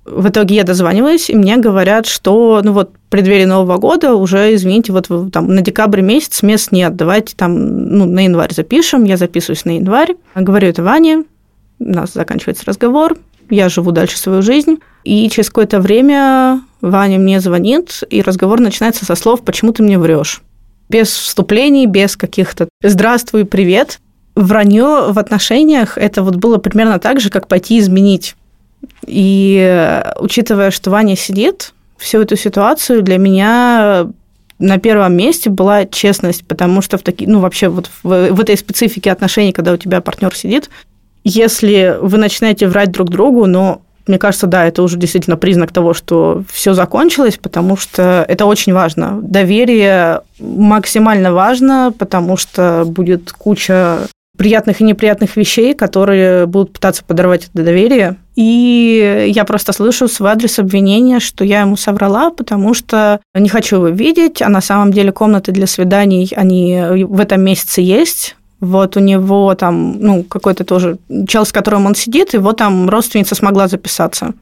В 0.05 0.29
итоге 0.29 0.57
я 0.57 0.65
дозваниваюсь, 0.65 1.31
и 1.31 1.37
мне 1.37 1.57
говорят, 1.57 2.07
что, 2.07 2.61
ну 2.63 2.73
вот, 2.73 2.91
в 2.91 3.11
преддверии 3.11 3.45
Нового 3.45 3.79
года 3.79 4.15
уже, 4.15 4.55
извините, 4.55 4.93
вот 4.93 5.09
там 5.33 5.55
на 5.55 5.63
декабрь 5.63 6.01
месяц 6.01 6.43
мест 6.43 6.73
нет, 6.73 6.97
давайте 6.97 7.35
там, 7.37 7.89
ну, 7.91 8.05
на 8.05 8.25
январь 8.25 8.53
запишем, 8.53 9.05
я 9.05 9.17
записываюсь 9.17 9.65
на 9.65 9.77
январь, 9.77 10.17
говорю 10.35 10.69
это 10.69 10.83
Ване, 10.83 11.25
у 11.79 11.85
нас 11.91 12.13
заканчивается 12.15 12.65
разговор, 12.67 13.17
я 13.51 13.69
живу 13.69 13.93
дальше 13.93 14.19
свою 14.19 14.43
жизнь, 14.43 14.79
и 15.05 15.29
через 15.31 15.49
какое-то 15.49 15.81
время 15.81 16.61
Ваня 16.81 17.19
мне 17.19 17.41
звонит, 17.41 18.03
и 18.11 18.23
разговор 18.23 18.61
начинается 18.61 19.05
со 19.05 19.15
слов 19.15 19.43
«почему 19.43 19.73
ты 19.73 19.83
мне 19.83 19.99
врешь?» 19.99 20.43
Без 20.89 21.09
вступлений, 21.09 21.87
без 21.87 22.17
каких-то 22.17 22.69
«здравствуй, 22.83 23.45
привет». 23.45 24.01
Вранье 24.35 25.11
в 25.11 25.19
отношениях 25.19 25.99
это 25.99 26.23
вот 26.23 26.37
было 26.37 26.59
примерно 26.59 27.01
так 27.01 27.21
же, 27.21 27.29
как 27.29 27.49
пойти 27.49 27.81
изменить. 27.81 28.37
И 29.05 30.03
учитывая, 30.21 30.71
что 30.71 30.91
Ваня 30.91 31.17
сидит, 31.17 31.73
всю 31.97 32.21
эту 32.21 32.37
ситуацию 32.37 33.03
для 33.03 33.19
меня 33.19 34.07
на 34.59 34.79
первом 34.79 35.17
месте 35.17 35.51
была 35.51 35.87
честность, 35.87 36.47
потому 36.47 36.83
что 36.83 36.99
в 36.99 37.03
такие, 37.03 37.31
ну 37.31 37.41
вообще 37.41 37.69
вот 37.69 37.91
в, 38.03 38.33
в 38.33 38.41
этой 38.41 38.57
специфике 38.57 39.13
отношений, 39.13 39.53
когда 39.53 39.73
у 39.73 39.77
тебя 39.77 40.01
партнер 40.01 40.35
сидит, 40.35 40.71
если 41.29 41.97
вы 42.01 42.19
начинаете 42.19 42.67
врать 42.69 42.91
друг 42.91 43.11
другу, 43.11 43.47
но 43.47 43.83
мне 44.07 44.19
кажется, 44.19 44.47
да, 44.47 44.65
это 44.65 44.83
уже 44.83 44.97
действительно 44.97 45.37
признак 45.37 45.71
того, 45.71 45.93
что 45.93 46.43
все 46.51 46.73
закончилось, 46.73 47.39
потому 47.41 47.77
что 47.77 48.25
это 48.27 48.47
очень 48.47 48.73
важно. 48.73 49.19
Доверие 49.23 50.23
максимально 50.41 51.33
важно, 51.33 51.93
потому 51.97 52.37
что 52.39 52.85
будет 52.87 53.33
куча 53.33 53.99
приятных 54.39 54.81
и 54.81 54.85
неприятных 54.85 55.37
вещей, 55.37 55.75
которые 55.75 56.47
будут 56.47 56.73
пытаться 56.73 57.05
подорвать 57.05 57.49
это 57.53 57.65
доверие. 57.65 58.17
И 58.37 59.27
я 59.35 59.45
просто 59.45 59.73
слышу 59.73 60.07
свой 60.07 60.31
адрес 60.31 60.61
обвинения, 60.61 61.19
что 61.19 61.45
я 61.45 61.63
ему 61.63 61.77
соврала, 61.77 62.31
потому 62.31 62.73
что 62.73 63.21
не 63.35 63.49
хочу 63.49 63.77
его 63.77 63.89
видеть, 63.89 64.41
а 64.41 64.49
на 64.49 64.61
самом 64.61 64.93
деле 64.93 65.11
комнаты 65.11 65.51
для 65.51 65.67
свиданий, 65.67 66.33
они 66.37 66.81
в 67.03 67.19
этом 67.19 67.43
месяце 67.43 67.81
есть, 67.81 68.37
вот 68.61 68.97
у 68.97 69.01
него 69.01 69.55
там, 69.55 70.01
ну, 70.01 70.25
какой-то 70.25 70.65
тоже 70.65 70.99
чел, 71.29 71.45
с 71.45 71.53
которым 71.53 71.87
он 71.87 71.95
сидит, 71.95 72.35
его 72.35 72.53
там 72.53 72.89
родственница 72.89 73.35
смогла 73.35 73.69
записаться. 73.69 74.35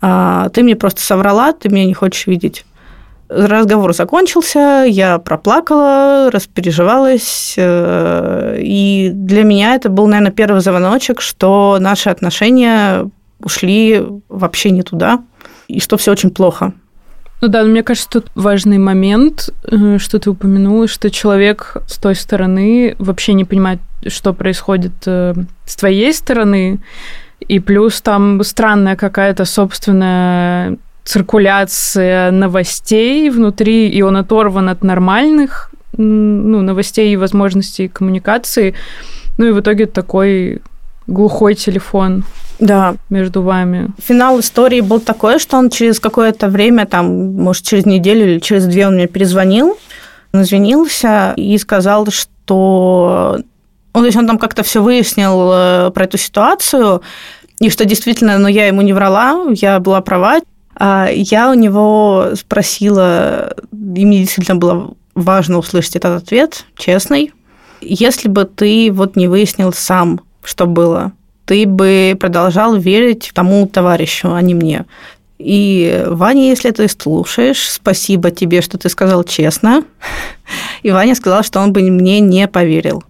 А 0.00 0.48
ты 0.48 0.62
мне 0.62 0.74
просто 0.74 1.02
соврала, 1.02 1.52
ты 1.52 1.68
меня 1.68 1.84
не 1.84 1.94
хочешь 1.94 2.26
видеть. 2.26 2.64
Разговор 3.28 3.94
закончился, 3.94 4.84
я 4.86 5.18
проплакала, 5.18 6.30
распереживалась, 6.30 7.54
э, 7.56 8.58
и 8.60 9.10
для 9.14 9.42
меня 9.42 9.74
это 9.74 9.88
был, 9.88 10.06
наверное, 10.06 10.32
первый 10.32 10.60
звоночек, 10.60 11.20
что 11.22 11.78
наши 11.80 12.10
отношения 12.10 13.08
ушли 13.40 14.04
вообще 14.28 14.70
не 14.70 14.82
туда, 14.82 15.20
и 15.68 15.80
что 15.80 15.96
все 15.96 16.12
очень 16.12 16.30
плохо. 16.30 16.72
Ну 17.42 17.48
да, 17.48 17.64
но 17.64 17.70
мне 17.70 17.82
кажется, 17.82 18.08
тут 18.08 18.26
важный 18.36 18.78
момент, 18.78 19.50
э, 19.64 19.98
что 19.98 20.20
ты 20.20 20.30
упомянула, 20.30 20.86
что 20.86 21.10
человек 21.10 21.76
с 21.88 21.98
той 21.98 22.14
стороны 22.14 22.94
вообще 23.00 23.34
не 23.34 23.44
понимает, 23.44 23.80
что 24.06 24.32
происходит 24.32 24.92
э, 25.06 25.34
с 25.66 25.74
твоей 25.74 26.14
стороны, 26.14 26.78
и 27.40 27.58
плюс 27.58 28.00
там 28.00 28.44
странная 28.44 28.94
какая-то 28.94 29.44
собственная 29.44 30.78
циркуляция 31.02 32.30
новостей 32.30 33.28
внутри, 33.28 33.88
и 33.88 34.02
он 34.02 34.16
оторван 34.16 34.68
от 34.68 34.84
нормальных 34.84 35.72
ну, 35.96 36.62
новостей 36.62 37.12
и 37.12 37.16
возможностей 37.16 37.88
коммуникации. 37.88 38.74
Ну 39.36 39.46
и 39.46 39.50
в 39.50 39.58
итоге 39.58 39.86
такой 39.86 40.62
глухой 41.08 41.56
телефон 41.56 42.22
да. 42.58 42.94
между 43.10 43.42
вами. 43.42 43.90
Финал 44.02 44.40
истории 44.40 44.80
был 44.80 45.00
такой, 45.00 45.38
что 45.38 45.56
он 45.56 45.70
через 45.70 46.00
какое-то 46.00 46.48
время, 46.48 46.86
там, 46.86 47.34
может, 47.34 47.64
через 47.64 47.86
неделю 47.86 48.32
или 48.32 48.38
через 48.38 48.66
две 48.66 48.86
он 48.86 48.94
мне 48.94 49.06
перезвонил, 49.06 49.76
извинился 50.32 51.34
и 51.36 51.56
сказал, 51.58 52.06
что 52.10 53.38
он, 53.92 54.02
то 54.02 54.06
есть 54.06 54.16
он 54.16 54.26
там 54.26 54.38
как-то 54.38 54.62
все 54.62 54.82
выяснил 54.82 55.50
э, 55.52 55.90
про 55.90 56.04
эту 56.04 56.18
ситуацию, 56.18 57.02
и 57.58 57.70
что 57.70 57.84
действительно, 57.84 58.34
но 58.34 58.42
ну, 58.42 58.48
я 58.48 58.66
ему 58.66 58.82
не 58.82 58.92
врала, 58.92 59.46
я 59.52 59.78
была 59.78 60.00
права. 60.00 60.40
А 60.74 61.08
я 61.12 61.50
у 61.50 61.54
него 61.54 62.30
спросила, 62.34 63.54
и 63.70 64.04
мне 64.04 64.20
действительно 64.20 64.56
было 64.56 64.94
важно 65.14 65.58
услышать 65.58 65.96
этот 65.96 66.22
ответ, 66.22 66.64
честный. 66.76 67.32
Если 67.80 68.28
бы 68.28 68.46
ты 68.46 68.90
вот 68.90 69.16
не 69.16 69.28
выяснил 69.28 69.72
сам, 69.72 70.22
что 70.42 70.66
было, 70.66 71.12
ты 71.44 71.66
бы 71.66 72.16
продолжал 72.18 72.76
верить 72.76 73.30
тому 73.34 73.66
товарищу, 73.66 74.32
а 74.32 74.40
не 74.42 74.54
мне. 74.54 74.84
И 75.38 76.04
Ваня, 76.06 76.48
если 76.48 76.70
ты 76.70 76.88
слушаешь, 76.88 77.68
спасибо 77.68 78.30
тебе, 78.30 78.62
что 78.62 78.78
ты 78.78 78.88
сказал 78.88 79.24
честно. 79.24 79.82
И 80.82 80.90
Ваня 80.90 81.14
сказал, 81.14 81.42
что 81.42 81.60
он 81.60 81.72
бы 81.72 81.82
мне 81.82 82.20
не 82.20 82.46
поверил, 82.46 83.02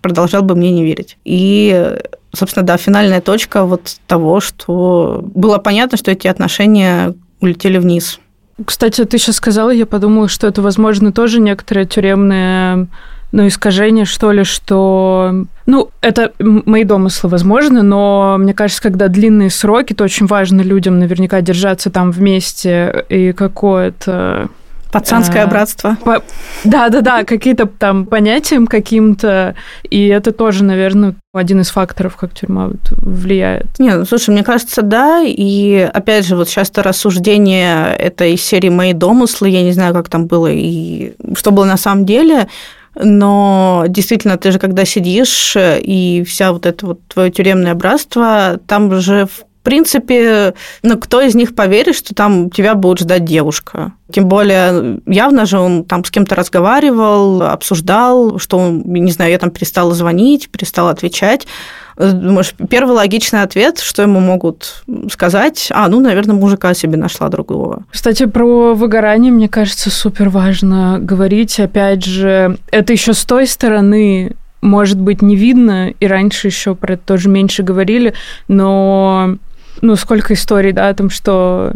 продолжал 0.00 0.42
бы 0.42 0.54
мне 0.56 0.70
не 0.70 0.84
верить. 0.84 1.18
И, 1.24 1.98
собственно, 2.32 2.64
да, 2.64 2.78
финальная 2.78 3.20
точка 3.20 3.64
вот 3.64 3.96
того, 4.06 4.40
что 4.40 5.22
было 5.34 5.58
понятно, 5.58 5.98
что 5.98 6.10
эти 6.10 6.26
отношения 6.28 7.14
улетели 7.40 7.76
вниз. 7.76 8.20
Кстати, 8.64 9.04
ты 9.04 9.18
сейчас 9.18 9.36
сказала, 9.36 9.68
я 9.68 9.84
подумала, 9.84 10.28
что 10.28 10.46
это, 10.46 10.62
возможно, 10.62 11.12
тоже 11.12 11.40
некоторая 11.40 11.84
тюремная 11.84 12.88
ну, 13.32 13.46
искажение, 13.46 14.04
что 14.04 14.32
ли, 14.32 14.44
что... 14.44 15.44
Ну, 15.66 15.90
это 16.00 16.32
мои 16.38 16.84
домыслы, 16.84 17.28
возможно, 17.28 17.82
но 17.82 18.36
мне 18.38 18.54
кажется, 18.54 18.82
когда 18.82 19.08
длинные 19.08 19.50
сроки, 19.50 19.92
то 19.92 20.04
очень 20.04 20.26
важно 20.26 20.62
людям 20.62 20.98
наверняка 20.98 21.40
держаться 21.40 21.90
там 21.90 22.12
вместе 22.12 23.04
и 23.08 23.32
какое-то... 23.32 24.48
Пацанское 24.92 25.42
а, 25.42 25.46
братство. 25.48 25.96
По... 26.04 26.22
Да, 26.64 26.88
да, 26.88 27.00
да, 27.00 27.24
какие-то 27.24 27.66
там 27.66 28.06
понятиям 28.06 28.66
каким-то. 28.66 29.56
И 29.90 30.06
это 30.06 30.32
тоже, 30.32 30.64
наверное, 30.64 31.16
один 31.34 31.60
из 31.60 31.70
факторов, 31.70 32.16
как 32.16 32.32
тюрьма 32.32 32.70
влияет. 32.92 33.66
Не, 33.78 33.94
ну 33.94 34.04
слушай, 34.06 34.30
мне 34.30 34.44
кажется, 34.44 34.82
да. 34.82 35.22
И 35.26 35.78
опять 35.92 36.26
же, 36.26 36.36
вот 36.36 36.48
часто 36.48 36.82
рассуждение 36.82 37.94
этой 37.96 38.38
серии 38.38 38.70
мои 38.70 38.92
домыслы, 38.92 39.50
я 39.50 39.62
не 39.62 39.72
знаю, 39.72 39.92
как 39.92 40.08
там 40.08 40.26
было 40.26 40.50
и 40.50 41.14
что 41.36 41.50
было 41.50 41.64
на 41.64 41.76
самом 41.76 42.06
деле 42.06 42.46
но 42.98 43.84
действительно, 43.88 44.36
ты 44.36 44.50
же 44.52 44.58
когда 44.58 44.84
сидишь, 44.84 45.56
и 45.56 46.24
вся 46.26 46.52
вот 46.52 46.66
это 46.66 46.86
вот 46.86 47.00
твое 47.08 47.30
тюремное 47.30 47.74
братство, 47.74 48.58
там 48.66 49.00
же 49.00 49.26
в 49.26 49.44
принципе, 49.66 50.54
ну, 50.84 50.96
кто 50.96 51.20
из 51.20 51.34
них 51.34 51.56
поверит, 51.56 51.96
что 51.96 52.14
там 52.14 52.50
тебя 52.50 52.76
будет 52.76 53.00
ждать 53.00 53.24
девушка? 53.24 53.94
Тем 54.12 54.26
более, 54.26 55.00
явно 55.06 55.44
же 55.44 55.58
он 55.58 55.84
там 55.84 56.04
с 56.04 56.10
кем-то 56.12 56.36
разговаривал, 56.36 57.42
обсуждал, 57.42 58.38
что 58.38 58.58
он, 58.58 58.82
не 58.84 59.10
знаю, 59.10 59.32
я 59.32 59.38
там 59.38 59.50
перестала 59.50 59.92
звонить, 59.92 60.50
перестала 60.50 60.90
отвечать. 60.90 61.48
Думаешь, 61.96 62.54
первый 62.68 62.92
логичный 62.92 63.42
ответ, 63.42 63.78
что 63.78 64.02
ему 64.02 64.20
могут 64.20 64.84
сказать, 65.10 65.68
а, 65.70 65.88
ну, 65.88 66.00
наверное, 66.00 66.36
мужика 66.36 66.74
себе 66.74 66.96
нашла 66.96 67.28
другого. 67.28 67.84
Кстати, 67.90 68.26
про 68.26 68.74
выгорание, 68.74 69.32
мне 69.32 69.48
кажется, 69.48 69.90
супер 69.90 70.28
важно 70.28 70.98
говорить. 71.00 71.58
Опять 71.58 72.04
же, 72.04 72.58
это 72.70 72.92
еще 72.92 73.14
с 73.14 73.24
той 73.24 73.46
стороны 73.46 74.36
может 74.60 75.00
быть 75.00 75.22
не 75.22 75.36
видно, 75.36 75.88
и 75.88 76.06
раньше 76.06 76.48
еще 76.48 76.74
про 76.74 76.94
это 76.94 77.02
тоже 77.06 77.28
меньше 77.28 77.62
говорили, 77.62 78.14
но 78.48 79.36
ну, 79.82 79.96
сколько 79.96 80.34
историй, 80.34 80.72
да, 80.72 80.88
о 80.88 80.94
том, 80.94 81.10
что, 81.10 81.72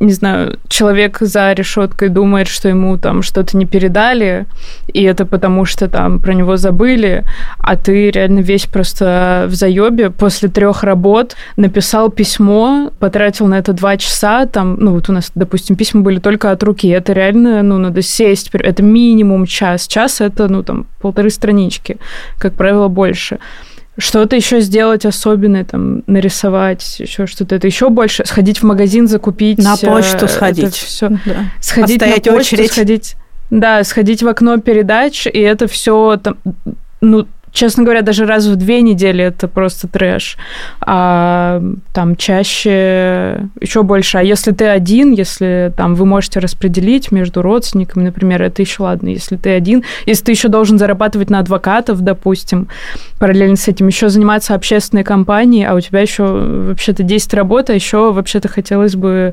не 0.00 0.12
знаю, 0.12 0.58
человек 0.68 1.18
за 1.20 1.52
решеткой 1.52 2.08
думает, 2.08 2.48
что 2.48 2.68
ему 2.68 2.98
там 2.98 3.22
что-то 3.22 3.56
не 3.56 3.66
передали, 3.66 4.46
и 4.92 5.02
это 5.02 5.24
потому, 5.24 5.64
что 5.64 5.88
там 5.88 6.20
про 6.20 6.34
него 6.34 6.56
забыли, 6.56 7.24
а 7.58 7.76
ты 7.76 8.10
реально 8.10 8.40
весь 8.40 8.66
просто 8.66 9.46
в 9.48 9.54
заебе 9.54 10.10
после 10.10 10.48
трех 10.48 10.82
работ 10.82 11.36
написал 11.56 12.10
письмо, 12.10 12.90
потратил 12.98 13.46
на 13.46 13.58
это 13.58 13.72
два 13.72 13.96
часа, 13.96 14.46
там, 14.46 14.76
ну, 14.78 14.92
вот 14.92 15.08
у 15.08 15.12
нас, 15.12 15.32
допустим, 15.34 15.76
письма 15.76 16.02
были 16.02 16.18
только 16.18 16.50
от 16.50 16.62
руки, 16.62 16.88
это 16.88 17.12
реально, 17.12 17.62
ну, 17.62 17.78
надо 17.78 18.02
сесть, 18.02 18.50
это 18.52 18.82
минимум 18.82 19.46
час, 19.46 19.86
час 19.86 20.20
это, 20.20 20.48
ну, 20.48 20.62
там, 20.62 20.86
полторы 21.00 21.30
странички, 21.30 21.96
как 22.38 22.54
правило, 22.54 22.88
больше 22.88 23.38
что-то 23.98 24.36
еще 24.36 24.60
сделать 24.60 25.06
особенное, 25.06 25.64
там, 25.64 26.02
нарисовать, 26.06 27.00
еще 27.00 27.26
что-то. 27.26 27.54
Это 27.54 27.66
еще 27.66 27.88
больше. 27.88 28.24
Сходить 28.26 28.58
в 28.58 28.62
магазин, 28.64 29.08
закупить. 29.08 29.58
На 29.58 29.76
почту 29.76 30.28
сходить. 30.28 30.74
Все. 30.74 31.08
Да. 31.08 31.18
Сходить 31.60 32.02
Отстоять 32.02 32.26
на 32.26 32.32
почту, 32.32 32.56
очередь. 32.56 32.72
сходить. 32.72 33.16
Да, 33.50 33.84
сходить 33.84 34.22
в 34.22 34.28
окно 34.28 34.58
передач, 34.58 35.26
и 35.26 35.38
это 35.40 35.68
все 35.68 36.18
там, 36.22 36.36
ну, 37.00 37.26
честно 37.56 37.84
говоря, 37.84 38.02
даже 38.02 38.26
раз 38.26 38.46
в 38.46 38.56
две 38.56 38.82
недели 38.82 39.24
это 39.24 39.48
просто 39.48 39.88
трэш. 39.88 40.36
А 40.80 41.62
там 41.94 42.14
чаще 42.14 43.48
еще 43.60 43.82
больше. 43.82 44.18
А 44.18 44.22
если 44.22 44.52
ты 44.52 44.66
один, 44.66 45.12
если 45.12 45.72
там 45.74 45.94
вы 45.94 46.04
можете 46.04 46.38
распределить 46.38 47.10
между 47.10 47.40
родственниками, 47.40 48.04
например, 48.04 48.42
это 48.42 48.60
еще 48.60 48.82
ладно. 48.82 49.08
Если 49.08 49.36
ты 49.36 49.50
один, 49.50 49.84
если 50.04 50.26
ты 50.26 50.32
еще 50.32 50.48
должен 50.48 50.78
зарабатывать 50.78 51.30
на 51.30 51.38
адвокатов, 51.38 52.02
допустим, 52.02 52.68
параллельно 53.18 53.56
с 53.56 53.66
этим 53.68 53.86
еще 53.86 54.10
заниматься 54.10 54.54
общественной 54.54 55.02
компанией, 55.02 55.64
а 55.64 55.74
у 55.74 55.80
тебя 55.80 56.00
еще 56.00 56.24
вообще-то 56.24 57.02
10 57.04 57.32
работ, 57.32 57.70
а 57.70 57.72
еще 57.72 58.12
вообще-то 58.12 58.48
хотелось 58.48 58.96
бы 58.96 59.32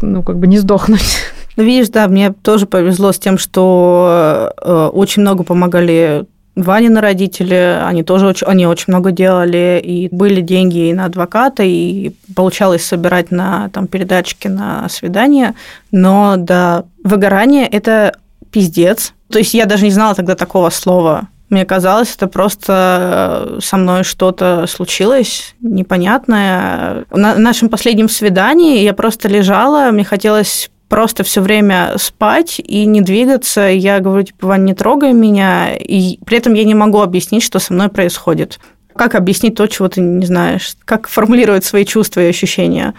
ну, 0.00 0.22
как 0.22 0.38
бы 0.38 0.46
не 0.46 0.58
сдохнуть. 0.58 1.18
Ну, 1.56 1.64
видишь, 1.64 1.88
да, 1.88 2.06
мне 2.06 2.30
тоже 2.30 2.66
повезло 2.66 3.10
с 3.10 3.18
тем, 3.18 3.36
что 3.36 4.52
э, 4.62 4.90
очень 4.92 5.22
много 5.22 5.42
помогали 5.42 6.24
Ванины 6.58 7.00
родители, 7.00 7.78
они 7.84 8.02
тоже 8.02 8.26
очень, 8.26 8.46
они 8.46 8.66
очень 8.66 8.86
много 8.88 9.12
делали, 9.12 9.80
и 9.82 10.08
были 10.10 10.40
деньги 10.40 10.88
и 10.88 10.92
на 10.92 11.04
адвоката, 11.04 11.62
и 11.62 12.12
получалось 12.34 12.84
собирать 12.84 13.30
на 13.30 13.68
там, 13.70 13.86
передатчики 13.86 14.48
на 14.48 14.88
свидание, 14.88 15.54
но 15.92 16.34
да, 16.36 16.84
выгорание– 17.04 17.66
это 17.68 18.16
пиздец. 18.50 19.12
То 19.30 19.38
есть 19.38 19.54
я 19.54 19.66
даже 19.66 19.84
не 19.84 19.92
знала 19.92 20.16
тогда 20.16 20.34
такого 20.34 20.70
слова. 20.70 21.28
Мне 21.48 21.64
казалось, 21.64 22.14
это 22.14 22.26
просто 22.26 23.56
э, 23.56 23.60
со 23.62 23.76
мной 23.76 24.02
что-то 24.02 24.66
случилось 24.66 25.54
непонятное. 25.60 27.04
На 27.10 27.36
нашем 27.36 27.68
последнем 27.68 28.08
свидании 28.08 28.82
я 28.82 28.94
просто 28.94 29.28
лежала, 29.28 29.90
мне 29.92 30.04
хотелось 30.04 30.70
просто 30.88 31.22
все 31.22 31.40
время 31.40 31.92
спать 31.98 32.60
и 32.64 32.84
не 32.86 33.00
двигаться. 33.00 33.68
Я 33.68 34.00
говорю, 34.00 34.24
типа, 34.24 34.48
Вань, 34.48 34.64
не 34.64 34.74
трогай 34.74 35.12
меня. 35.12 35.74
И 35.76 36.18
при 36.24 36.38
этом 36.38 36.54
я 36.54 36.64
не 36.64 36.74
могу 36.74 37.00
объяснить, 37.00 37.42
что 37.42 37.58
со 37.58 37.72
мной 37.72 37.88
происходит. 37.88 38.58
Как 38.96 39.14
объяснить 39.14 39.54
то, 39.54 39.66
чего 39.66 39.88
ты 39.88 40.00
не 40.00 40.26
знаешь? 40.26 40.76
Как 40.84 41.08
формулировать 41.08 41.64
свои 41.64 41.84
чувства 41.84 42.20
и 42.20 42.28
ощущения? 42.28 42.94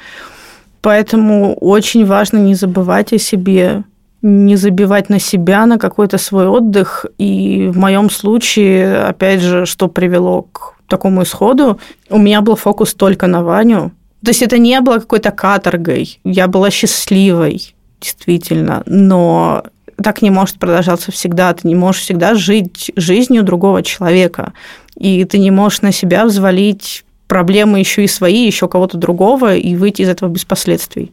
Поэтому 0.82 1.56
очень 1.56 2.06
важно 2.06 2.38
не 2.38 2.56
забывать 2.56 3.12
о 3.12 3.18
себе, 3.18 3.84
не 4.22 4.56
забивать 4.56 5.10
на 5.10 5.20
себя, 5.20 5.66
на 5.66 5.78
какой-то 5.78 6.18
свой 6.18 6.48
отдых. 6.48 7.06
И 7.18 7.70
в 7.74 7.78
моем 7.78 8.10
случае, 8.10 9.04
опять 9.04 9.42
же, 9.42 9.66
что 9.66 9.88
привело 9.88 10.44
к 10.44 10.76
такому 10.88 11.24
исходу, 11.24 11.80
у 12.10 12.18
меня 12.18 12.42
был 12.42 12.56
фокус 12.56 12.94
только 12.94 13.28
на 13.28 13.44
Ваню. 13.44 13.92
То 14.24 14.30
есть 14.30 14.42
это 14.42 14.58
не 14.58 14.80
было 14.82 15.00
какой-то 15.00 15.32
каторгой. 15.32 16.20
Я 16.24 16.48
была 16.48 16.70
счастливой 16.70 17.76
действительно, 18.02 18.84
но 18.86 19.64
так 20.02 20.22
не 20.22 20.30
может 20.30 20.58
продолжаться 20.58 21.12
всегда. 21.12 21.54
Ты 21.54 21.68
не 21.68 21.76
можешь 21.76 22.02
всегда 22.02 22.36
жить 22.36 22.92
жизнью 22.96 23.44
другого 23.44 23.84
человека. 23.84 24.54
И 24.96 25.26
ты 25.26 25.40
не 25.40 25.52
можешь 25.52 25.82
на 25.82 25.92
себя 25.92 26.26
взвалить 26.26 27.04
проблемы 27.28 27.80
еще 27.80 28.04
и 28.04 28.08
свои, 28.08 28.46
еще 28.46 28.68
кого-то 28.68 28.98
другого, 28.98 29.56
и 29.56 29.76
выйти 29.76 30.02
из 30.02 30.10
этого 30.10 30.30
без 30.30 30.46
последствий. 30.46 31.12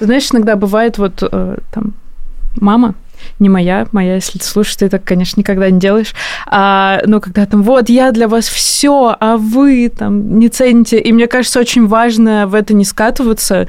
Знаешь, 0.00 0.28
иногда 0.32 0.56
бывает 0.56 0.98
вот 0.98 1.22
э, 1.22 1.58
там 1.72 1.94
мама, 2.56 2.94
не 3.38 3.48
моя, 3.48 3.86
моя, 3.92 4.14
если 4.14 4.38
ты 4.38 4.44
слушаешь, 4.44 4.76
ты 4.76 4.88
так, 4.88 5.04
конечно, 5.04 5.40
никогда 5.40 5.70
не 5.70 5.78
делаешь. 5.78 6.14
А, 6.46 7.00
ну, 7.04 7.20
когда 7.20 7.46
там, 7.46 7.62
вот, 7.62 7.88
я 7.88 8.12
для 8.12 8.28
вас 8.28 8.48
все, 8.48 9.16
а 9.18 9.36
вы 9.36 9.88
там 9.96 10.38
не 10.38 10.48
цените. 10.48 10.98
И 10.98 11.12
мне 11.12 11.26
кажется, 11.26 11.60
очень 11.60 11.86
важно 11.86 12.46
в 12.46 12.54
это 12.54 12.74
не 12.74 12.84
скатываться, 12.84 13.68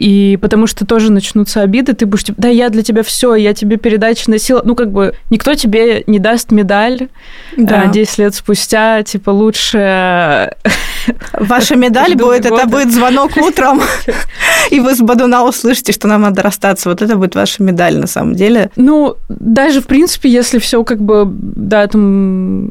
и 0.00 0.38
потому 0.40 0.66
что 0.66 0.86
тоже 0.86 1.12
начнутся 1.12 1.60
обиды, 1.60 1.92
ты 1.92 2.06
будешь, 2.06 2.24
типа, 2.24 2.40
да, 2.40 2.48
я 2.48 2.70
для 2.70 2.82
тебя 2.82 3.02
все, 3.02 3.34
я 3.34 3.52
тебе 3.52 3.76
передачи 3.76 4.30
носила. 4.30 4.62
Ну, 4.64 4.74
как 4.74 4.90
бы, 4.90 5.14
никто 5.28 5.54
тебе 5.54 6.04
не 6.06 6.18
даст 6.18 6.52
медаль 6.52 7.08
да. 7.58 7.84
10 7.84 8.18
лет 8.18 8.34
спустя, 8.34 9.02
типа, 9.02 9.28
лучше... 9.28 10.54
Ваша 11.34 11.76
медаль 11.76 12.16
будет, 12.16 12.46
это 12.46 12.66
будет 12.66 12.90
звонок 12.92 13.36
утром, 13.36 13.82
и 14.70 14.80
вы 14.80 14.94
с 14.94 15.00
Бадуна 15.00 15.44
услышите, 15.44 15.92
что 15.92 16.08
нам 16.08 16.22
надо 16.22 16.40
расстаться. 16.42 16.88
Вот 16.88 17.02
это 17.02 17.16
будет 17.16 17.34
ваша 17.34 17.62
медаль, 17.62 17.98
на 17.98 18.06
самом 18.06 18.34
деле. 18.34 18.70
Ну, 18.76 19.16
даже, 19.28 19.82
в 19.82 19.86
принципе, 19.86 20.30
если 20.30 20.58
все 20.58 20.82
как 20.82 21.00
бы, 21.00 21.26
да, 21.30 21.86
там 21.86 22.70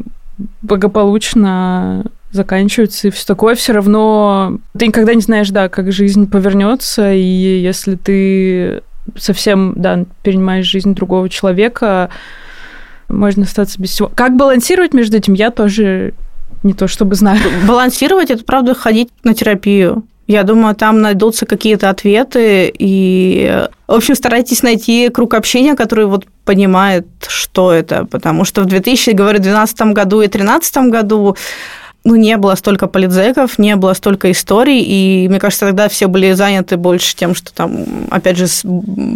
благополучно 0.64 2.06
заканчивается 2.32 3.08
и 3.08 3.12
все 3.12 3.26
такое, 3.26 3.56
все 3.56 3.74
равно 3.74 4.60
ты 4.78 4.88
никогда 4.88 5.14
не 5.14 5.22
знаешь, 5.22 5.50
да, 5.50 5.70
как 5.70 5.92
жизнь 5.92 6.30
повернется, 6.30 7.14
и 7.14 7.22
если 7.22 7.96
ты 7.96 8.84
совсем, 9.18 9.74
да, 9.76 10.06
перенимаешь 10.22 10.66
жизнь 10.66 10.94
другого 10.94 11.30
человека, 11.30 12.10
можно 13.08 13.44
остаться 13.44 13.82
без 13.82 13.90
всего. 13.90 14.12
Как 14.14 14.36
балансировать 14.36 14.94
между 14.94 15.18
этим, 15.18 15.34
я 15.34 15.50
тоже 15.50 16.14
не 16.64 16.74
то 16.74 16.88
чтобы 16.88 17.16
знаю. 17.16 17.40
Балансировать– 17.68 18.30
это, 18.32 18.44
правда, 18.44 18.76
ходить 18.76 19.10
на 19.24 19.34
терапию. 19.34 20.04
Я 20.28 20.44
думаю, 20.44 20.76
там 20.76 21.02
найдутся 21.02 21.48
какие-то 21.48 21.90
ответы, 21.90 22.72
и, 22.78 23.66
в 23.88 23.94
общем, 23.94 24.14
старайтесь 24.14 24.62
найти 24.62 25.10
круг 25.10 25.34
общения, 25.34 25.76
который 25.76 26.06
вот 26.06 26.28
понимает, 26.46 27.08
что 27.28 27.74
это, 27.74 28.06
потому 28.06 28.46
что 28.46 28.62
в 28.62 28.68
2012 28.68 29.82
году 29.94 30.22
и 30.22 30.28
2013 30.28 30.78
году 30.92 31.36
ну, 32.04 32.16
не 32.16 32.38
было 32.38 32.56
столько 32.56 32.88
политзеков, 32.88 33.60
не 33.60 33.76
было 33.76 33.94
столько 33.94 34.32
историй, 34.32 34.82
и 34.82 35.28
мне 35.28 35.40
кажется, 35.40 35.66
тогда 35.66 35.90
все 35.90 36.08
были 36.08 36.32
заняты 36.32 36.78
больше 36.78 37.16
тем, 37.16 37.36
что 37.36 37.54
там, 37.54 37.86
опять 38.10 38.38
же, 38.38 38.48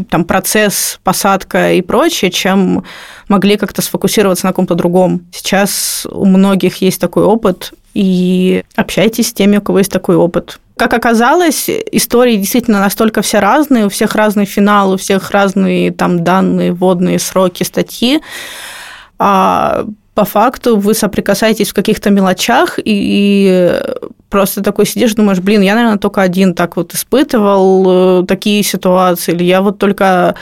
там 0.09 0.25
процесс, 0.25 0.99
посадка 1.03 1.73
и 1.73 1.81
прочее, 1.81 2.29
чем 2.29 2.83
могли 3.29 3.57
как-то 3.57 3.81
сфокусироваться 3.81 4.45
на 4.45 4.53
ком-то 4.53 4.75
другом. 4.75 5.21
Сейчас 5.31 6.05
у 6.11 6.25
многих 6.25 6.77
есть 6.77 6.99
такой 6.99 7.23
опыт, 7.23 7.73
и 7.93 8.63
общайтесь 8.75 9.29
с 9.29 9.33
теми, 9.33 9.57
у 9.57 9.61
кого 9.61 9.79
есть 9.79 9.91
такой 9.91 10.15
опыт. 10.15 10.59
Как 10.75 10.93
оказалось, 10.93 11.69
истории 11.69 12.35
действительно 12.35 12.79
настолько 12.79 13.21
все 13.21 13.39
разные, 13.39 13.85
у 13.85 13.89
всех 13.89 14.15
разный 14.15 14.45
финал, 14.45 14.93
у 14.93 14.97
всех 14.97 15.31
разные 15.31 15.91
там 15.91 16.23
данные, 16.23 16.73
вводные 16.73 17.19
сроки, 17.19 17.63
статьи. 17.63 18.21
А 19.19 19.85
по 20.13 20.25
факту 20.25 20.77
вы 20.77 20.93
соприкасаетесь 20.93 21.69
в 21.69 21.73
каких-то 21.73 22.09
мелочах, 22.09 22.77
и, 22.77 22.83
и 22.85 23.79
просто 24.29 24.61
такой 24.61 24.85
сидишь, 24.85 25.15
думаешь, 25.15 25.39
блин, 25.39 25.61
я, 25.61 25.75
наверное, 25.75 25.97
только 25.97 26.21
один 26.21 26.53
так 26.53 26.75
вот 26.75 26.93
испытывал 26.93 28.21
э, 28.21 28.25
такие 28.25 28.61
ситуации, 28.63 29.33
или 29.33 29.43
я 29.43 29.61
вот 29.61 29.79
только 29.79 30.35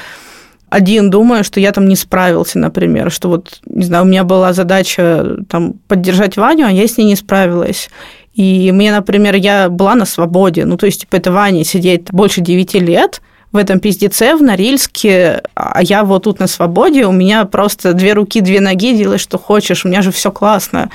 один 0.69 1.09
думаю, 1.09 1.43
что 1.43 1.59
я 1.59 1.71
там 1.71 1.87
не 1.87 1.95
справился, 1.95 2.57
например, 2.59 3.11
что 3.11 3.29
вот, 3.29 3.59
не 3.65 3.83
знаю, 3.83 4.03
у 4.03 4.07
меня 4.07 4.23
была 4.23 4.53
задача 4.53 5.37
там 5.49 5.73
поддержать 5.87 6.37
Ваню, 6.37 6.67
а 6.67 6.71
я 6.71 6.87
с 6.87 6.97
ней 6.97 7.05
не 7.05 7.15
справилась. 7.15 7.89
И 8.33 8.71
мне, 8.71 8.93
например, 8.93 9.35
я 9.35 9.69
была 9.69 9.95
на 9.95 10.05
свободе, 10.05 10.63
ну, 10.63 10.77
то 10.77 10.85
есть, 10.85 11.01
типа, 11.01 11.17
это 11.17 11.31
Ваня 11.31 11.65
сидеть 11.65 12.11
больше 12.11 12.39
9 12.39 12.73
лет, 12.75 13.21
в 13.51 13.57
этом 13.57 13.79
пиздеце, 13.79 14.35
в 14.35 14.41
Норильске, 14.41 15.43
а 15.55 15.81
я 15.83 16.03
вот 16.03 16.23
тут 16.23 16.39
на 16.39 16.47
свободе, 16.47 17.05
у 17.05 17.11
меня 17.11 17.45
просто 17.45 17.93
две 17.93 18.13
руки, 18.13 18.41
две 18.41 18.61
ноги, 18.61 18.95
делай, 18.95 19.17
что 19.17 19.37
хочешь, 19.37 19.85
у 19.85 19.89
меня 19.89 20.01
же 20.01 20.11
все 20.11 20.31
классно. 20.31 20.89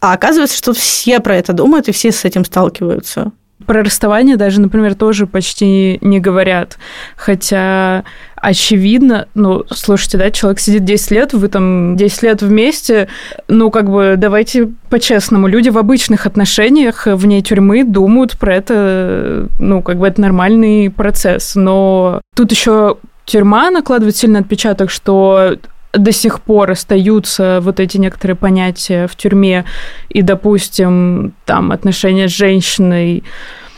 А 0.00 0.14
оказывается, 0.14 0.56
что 0.56 0.72
все 0.72 1.20
про 1.20 1.36
это 1.36 1.52
думают, 1.52 1.88
и 1.88 1.92
все 1.92 2.10
с 2.10 2.24
этим 2.24 2.44
сталкиваются. 2.44 3.30
Про 3.66 3.84
расставание 3.84 4.36
даже, 4.36 4.60
например, 4.60 4.96
тоже 4.96 5.28
почти 5.28 5.98
не 6.00 6.18
говорят. 6.18 6.78
Хотя 7.16 8.02
очевидно, 8.42 9.28
ну, 9.34 9.64
слушайте, 9.70 10.18
да, 10.18 10.32
человек 10.32 10.58
сидит 10.58 10.84
10 10.84 11.10
лет, 11.12 11.32
вы 11.32 11.46
там 11.46 11.96
10 11.96 12.22
лет 12.24 12.42
вместе, 12.42 13.06
ну, 13.46 13.70
как 13.70 13.88
бы, 13.88 14.16
давайте 14.18 14.68
по-честному, 14.90 15.46
люди 15.46 15.68
в 15.68 15.78
обычных 15.78 16.26
отношениях 16.26 17.06
вне 17.06 17.40
тюрьмы 17.40 17.84
думают 17.84 18.36
про 18.36 18.56
это, 18.56 19.48
ну, 19.60 19.80
как 19.80 19.98
бы 19.98 20.08
это 20.08 20.20
нормальный 20.20 20.90
процесс, 20.90 21.54
но 21.54 22.20
тут 22.34 22.50
еще 22.50 22.96
тюрьма 23.26 23.70
накладывает 23.70 24.16
сильный 24.16 24.40
отпечаток, 24.40 24.90
что 24.90 25.56
до 25.92 26.10
сих 26.10 26.40
пор 26.40 26.72
остаются 26.72 27.60
вот 27.62 27.78
эти 27.78 27.96
некоторые 27.96 28.34
понятия 28.34 29.06
в 29.06 29.14
тюрьме, 29.14 29.66
и, 30.08 30.20
допустим, 30.20 31.32
там 31.44 31.70
отношения 31.70 32.28
с 32.28 32.32
женщиной, 32.32 33.22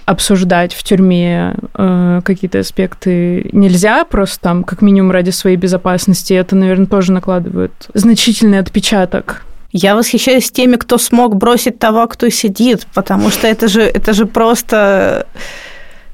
обсуждать 0.05 0.75
в 0.75 0.83
тюрьме 0.83 1.55
э, 1.75 2.21
какие-то 2.25 2.59
аспекты 2.59 3.49
нельзя, 3.53 4.05
просто 4.05 4.41
там, 4.41 4.65
как 4.65 4.83
минимум 4.83 5.11
ради 5.11 5.31
своей 5.31 5.57
безопасности. 5.57 6.35
Это, 6.35 6.57
наверное, 6.57 6.87
тоже 6.87 7.13
накладывает 7.13 7.73
значительный 7.95 8.59
отпечаток. 8.59 9.45
Я 9.73 9.97
восхищаюсь 9.97 10.51
теми, 10.51 10.77
кто 10.77 10.99
смог 10.99 11.37
бросить 11.37 11.79
того, 11.79 12.07
кто 12.07 12.29
сидит, 12.29 12.87
потому 12.95 13.31
что 13.31 13.49
это 13.49 13.67
же, 13.67 13.83
это 13.83 14.13
же 14.13 14.27
просто 14.27 15.27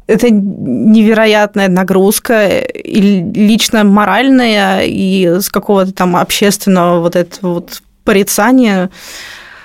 это 0.07 0.29
невероятная 0.31 1.69
нагрузка, 1.69 2.49
и 2.49 3.01
лично 3.01 3.85
моральная, 3.85 4.83
и 4.85 5.41
с 5.41 5.49
какого-то 5.49 5.93
там 5.93 6.17
общественного 6.17 7.01
вот 7.01 7.15
этого 7.17 7.55
вот 7.55 7.83
порицания. 8.05 8.91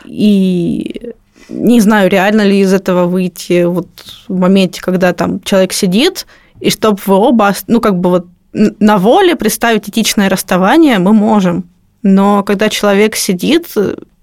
И 0.06 1.14
не 1.50 1.80
знаю, 1.82 2.10
реально 2.10 2.42
ли 2.42 2.60
из 2.60 2.74
этого 2.74 3.06
выйти 3.06 3.64
вот 3.64 3.88
в 4.28 4.38
моменте, 4.38 4.82
когда 4.82 5.14
там 5.14 5.42
человек 5.42 5.74
сидит, 5.74 6.26
и 6.60 6.70
чтобы 6.70 7.00
вы 7.06 7.16
оба, 7.16 7.54
ну, 7.68 7.82
как 7.82 8.00
бы 8.00 8.10
вот 8.10 8.28
на 8.54 8.98
воле 8.98 9.36
представить 9.36 9.90
этичное 9.90 10.30
расставание 10.30 11.00
мы 11.00 11.14
можем. 11.14 11.66
Но 12.04 12.44
когда 12.44 12.70
человек 12.70 13.16
сидит, 13.16 13.74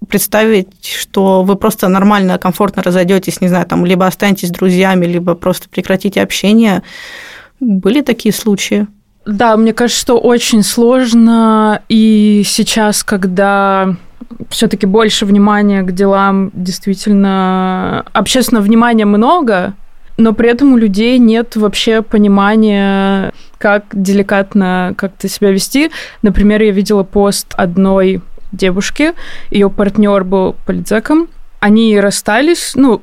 представить, 0.07 0.85
что 0.85 1.43
вы 1.43 1.55
просто 1.55 1.87
нормально, 1.87 2.37
комфортно 2.37 2.81
разойдетесь, 2.81 3.41
не 3.41 3.47
знаю, 3.47 3.65
там, 3.65 3.85
либо 3.85 4.07
останетесь 4.07 4.51
друзьями, 4.51 5.05
либо 5.05 5.35
просто 5.35 5.69
прекратите 5.69 6.21
общение. 6.21 6.83
Были 7.59 8.01
такие 8.01 8.33
случаи? 8.33 8.87
Да, 9.25 9.55
мне 9.55 9.73
кажется, 9.73 10.01
что 10.01 10.19
очень 10.19 10.63
сложно. 10.63 11.81
И 11.89 12.43
сейчас, 12.45 13.03
когда 13.03 13.95
все-таки 14.49 14.85
больше 14.85 15.25
внимания 15.25 15.83
к 15.83 15.91
делам, 15.91 16.51
действительно, 16.53 18.05
общественного 18.13 18.63
внимания 18.63 19.05
много, 19.05 19.73
но 20.17 20.33
при 20.33 20.49
этом 20.49 20.73
у 20.73 20.77
людей 20.77 21.17
нет 21.17 21.55
вообще 21.55 22.01
понимания, 22.01 23.33
как 23.57 23.85
деликатно 23.93 24.93
как-то 24.95 25.27
себя 25.27 25.51
вести. 25.51 25.91
Например, 26.21 26.61
я 26.61 26.71
видела 26.71 27.03
пост 27.03 27.53
одной 27.55 28.21
девушки, 28.51 29.13
ее 29.49 29.69
партнер 29.69 30.23
был 30.23 30.55
политзеком, 30.65 31.27
они 31.59 31.99
расстались, 31.99 32.73
ну, 32.75 33.01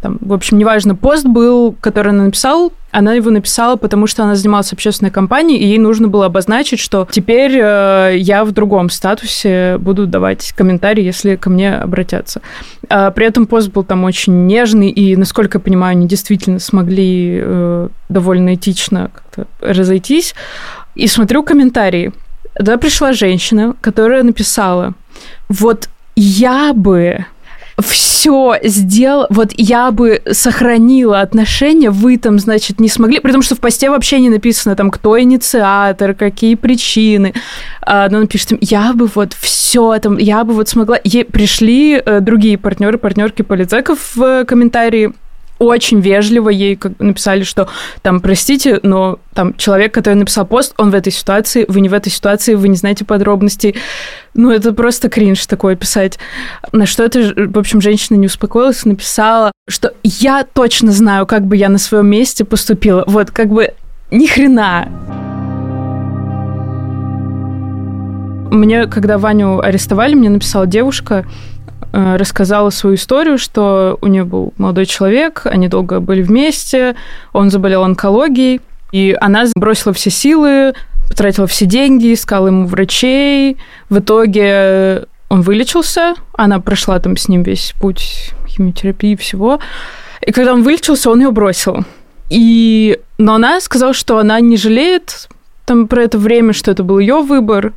там, 0.00 0.18
в 0.20 0.32
общем, 0.32 0.58
неважно, 0.58 0.96
пост 0.96 1.24
был, 1.24 1.76
который 1.80 2.12
она 2.12 2.24
написал, 2.24 2.72
она 2.92 3.14
его 3.14 3.30
написала, 3.30 3.76
потому 3.76 4.06
что 4.06 4.22
она 4.22 4.34
занималась 4.36 4.72
общественной 4.72 5.10
компанией, 5.10 5.58
и 5.58 5.66
ей 5.66 5.78
нужно 5.78 6.08
было 6.08 6.26
обозначить, 6.26 6.78
что 6.78 7.08
теперь 7.10 7.58
э, 7.58 8.14
я 8.18 8.44
в 8.44 8.52
другом 8.52 8.90
статусе 8.90 9.78
буду 9.78 10.06
давать 10.06 10.52
комментарии, 10.52 11.02
если 11.02 11.36
ко 11.36 11.48
мне 11.48 11.74
обратятся. 11.74 12.42
А 12.90 13.10
при 13.10 13.26
этом 13.26 13.46
пост 13.46 13.70
был 13.70 13.82
там 13.82 14.04
очень 14.04 14.46
нежный, 14.46 14.90
и, 14.90 15.16
насколько 15.16 15.56
я 15.56 15.62
понимаю, 15.62 15.92
они 15.92 16.06
действительно 16.06 16.58
смогли 16.58 17.40
э, 17.42 17.88
довольно 18.10 18.54
этично 18.54 19.10
как-то 19.14 19.46
разойтись. 19.60 20.34
И 20.94 21.06
смотрю 21.06 21.42
комментарии. 21.42 22.12
Туда 22.54 22.76
пришла 22.76 23.14
женщина, 23.14 23.74
которая 23.80 24.22
написала, 24.22 24.92
вот 25.48 25.88
я 26.14 26.74
бы 26.74 27.24
все 27.82 28.58
сделал, 28.62 29.26
вот 29.30 29.52
я 29.56 29.90
бы 29.90 30.22
сохранила 30.30 31.20
отношения, 31.20 31.90
вы 31.90 32.16
там, 32.16 32.38
значит, 32.38 32.80
не 32.80 32.88
смогли, 32.88 33.20
потому 33.20 33.42
что 33.42 33.54
в 33.54 33.60
посте 33.60 33.90
вообще 33.90 34.20
не 34.20 34.30
написано 34.30 34.76
там, 34.76 34.90
кто 34.90 35.20
инициатор, 35.20 36.14
какие 36.14 36.54
причины. 36.54 37.34
А, 37.82 38.08
но 38.08 38.18
он 38.18 38.26
пишет, 38.26 38.52
я 38.60 38.92
бы 38.92 39.06
вот 39.06 39.34
все 39.34 39.98
там, 39.98 40.18
я 40.18 40.44
бы 40.44 40.54
вот 40.54 40.68
смогла. 40.68 40.98
Ей 41.04 41.24
пришли 41.24 41.94
э, 42.04 42.20
другие 42.20 42.58
партнеры, 42.58 42.98
партнерки 42.98 43.42
политзеков 43.42 44.14
в 44.14 44.44
комментарии, 44.44 45.12
очень 45.62 46.00
вежливо 46.00 46.48
ей 46.48 46.78
написали, 46.98 47.44
что 47.44 47.68
там, 48.02 48.20
простите, 48.20 48.80
но 48.82 49.18
там 49.34 49.54
человек, 49.56 49.94
который 49.94 50.14
написал 50.14 50.46
пост, 50.46 50.74
он 50.76 50.90
в 50.90 50.94
этой 50.94 51.12
ситуации, 51.12 51.64
вы 51.68 51.80
не 51.80 51.88
в 51.88 51.94
этой 51.94 52.10
ситуации, 52.10 52.54
вы 52.54 52.68
не 52.68 52.76
знаете 52.76 53.04
подробностей. 53.04 53.76
Ну, 54.34 54.50
это 54.50 54.72
просто 54.72 55.08
кринж 55.08 55.46
такое 55.46 55.76
писать. 55.76 56.18
На 56.72 56.86
что 56.86 57.04
это, 57.04 57.32
в 57.36 57.58
общем, 57.58 57.80
женщина 57.80 58.16
не 58.16 58.26
успокоилась, 58.26 58.84
написала, 58.84 59.52
что 59.68 59.94
я 60.02 60.44
точно 60.44 60.92
знаю, 60.92 61.26
как 61.26 61.46
бы 61.46 61.56
я 61.56 61.68
на 61.68 61.78
своем 61.78 62.06
месте 62.08 62.44
поступила. 62.44 63.04
Вот, 63.06 63.30
как 63.30 63.48
бы 63.48 63.74
ни 64.10 64.26
хрена. 64.26 64.88
Мне, 68.50 68.86
когда 68.86 69.16
Ваню 69.16 69.60
арестовали, 69.60 70.14
мне 70.14 70.28
написала 70.28 70.66
девушка, 70.66 71.24
рассказала 71.92 72.70
свою 72.70 72.96
историю, 72.96 73.38
что 73.38 73.98
у 74.00 74.06
нее 74.06 74.24
был 74.24 74.54
молодой 74.56 74.86
человек, 74.86 75.42
они 75.44 75.68
долго 75.68 76.00
были 76.00 76.22
вместе, 76.22 76.96
он 77.32 77.50
заболел 77.50 77.84
онкологией, 77.84 78.60
и 78.92 79.16
она 79.20 79.44
бросила 79.54 79.92
все 79.92 80.10
силы, 80.10 80.74
потратила 81.08 81.46
все 81.46 81.66
деньги, 81.66 82.12
искала 82.12 82.48
ему 82.48 82.66
врачей. 82.66 83.58
В 83.88 83.98
итоге 83.98 85.06
он 85.28 85.42
вылечился, 85.42 86.14
она 86.34 86.60
прошла 86.60 86.98
там 86.98 87.16
с 87.16 87.28
ним 87.28 87.42
весь 87.42 87.74
путь 87.80 88.32
химиотерапии 88.48 89.12
и 89.12 89.16
всего. 89.16 89.60
И 90.20 90.32
когда 90.32 90.52
он 90.52 90.62
вылечился, 90.62 91.10
он 91.10 91.20
ее 91.20 91.30
бросил. 91.30 91.84
И... 92.30 92.98
Но 93.18 93.34
она 93.34 93.60
сказала, 93.60 93.92
что 93.92 94.18
она 94.18 94.40
не 94.40 94.56
жалеет 94.56 95.28
там 95.64 95.88
про 95.88 96.02
это 96.02 96.18
время, 96.18 96.52
что 96.52 96.70
это 96.70 96.82
был 96.82 96.98
ее 96.98 97.20
выбор, 97.20 97.72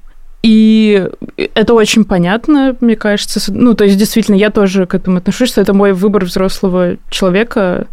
и 0.46 1.10
это 1.56 1.74
очень 1.74 2.06
понятно, 2.06 2.76
мне 2.80 2.96
кажется. 2.96 3.42
Ну, 3.52 3.74
то 3.74 3.84
есть, 3.84 3.98
действительно, 3.98 4.36
я 4.36 4.52
тоже 4.52 4.86
к 4.86 4.94
этому 4.94 5.18
отношусь, 5.18 5.50
что 5.50 5.60
это 5.60 5.74
мой 5.74 5.94
выбор 5.94 6.26
взрослого 6.26 6.98
человека. 7.10 7.88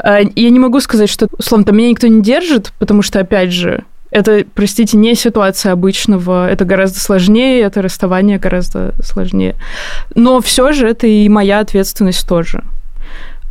А, 0.00 0.18
я 0.18 0.50
не 0.50 0.58
могу 0.58 0.80
сказать, 0.80 1.08
что, 1.08 1.28
условно, 1.38 1.64
там 1.64 1.76
меня 1.76 1.90
никто 1.90 2.08
не 2.08 2.20
держит, 2.20 2.72
потому 2.80 3.02
что, 3.02 3.20
опять 3.20 3.52
же, 3.52 3.84
это, 4.10 4.44
простите, 4.52 4.96
не 4.96 5.14
ситуация 5.14 5.70
обычного, 5.70 6.50
это 6.50 6.64
гораздо 6.64 6.98
сложнее, 6.98 7.60
это 7.60 7.82
расставание 7.82 8.40
гораздо 8.40 8.94
сложнее. 9.00 9.54
Но 10.16 10.40
все 10.40 10.72
же 10.72 10.88
это 10.88 11.06
и 11.06 11.28
моя 11.28 11.60
ответственность 11.60 12.26
тоже. 12.26 12.64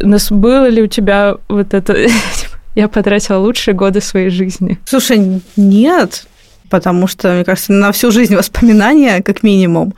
Нас 0.02 0.30
было 0.30 0.68
ли 0.68 0.82
у 0.82 0.88
тебя 0.88 1.38
вот 1.48 1.74
это... 1.74 1.96
Я 2.76 2.90
потратила 2.90 3.38
лучшие 3.38 3.76
годы 3.76 4.02
своей 4.02 4.30
жизни. 4.30 4.78
Слушай, 4.84 5.42
нет 5.56 6.26
потому 6.72 7.06
что, 7.06 7.34
мне 7.34 7.44
кажется, 7.44 7.74
на 7.74 7.92
всю 7.92 8.10
жизнь 8.12 8.36
воспоминания, 8.38 9.22
как 9.22 9.44
минимум. 9.44 9.94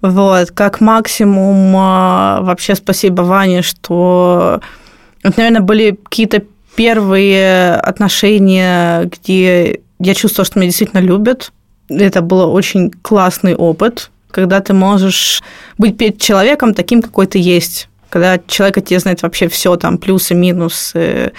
Вот, 0.00 0.50
как 0.50 0.80
максимум 0.80 1.74
а, 1.76 2.40
вообще 2.42 2.74
спасибо 2.74 3.22
Ване, 3.22 3.62
что, 3.62 4.60
вот, 5.22 5.36
наверное, 5.36 5.62
были 5.62 5.98
какие-то 6.02 6.42
первые 6.76 7.74
отношения, 7.74 9.04
где 9.04 9.80
я 9.98 10.14
чувствовала, 10.14 10.44
что 10.44 10.58
меня 10.58 10.68
действительно 10.68 11.00
любят. 11.00 11.52
Это 11.88 12.20
был 12.20 12.52
очень 12.52 12.90
классный 12.90 13.54
опыт, 13.54 14.10
когда 14.30 14.60
ты 14.60 14.74
можешь 14.74 15.42
быть 15.78 15.96
перед 15.96 16.20
человеком 16.20 16.74
таким, 16.74 17.00
какой 17.00 17.26
ты 17.26 17.38
есть. 17.38 17.88
Когда 18.10 18.38
человек 18.46 18.78
о 18.78 18.80
тебе 18.82 19.00
знает 19.00 19.22
вообще 19.22 19.48
все, 19.48 19.76
там, 19.76 19.96
плюсы, 19.96 20.34
минусы, 20.34 21.32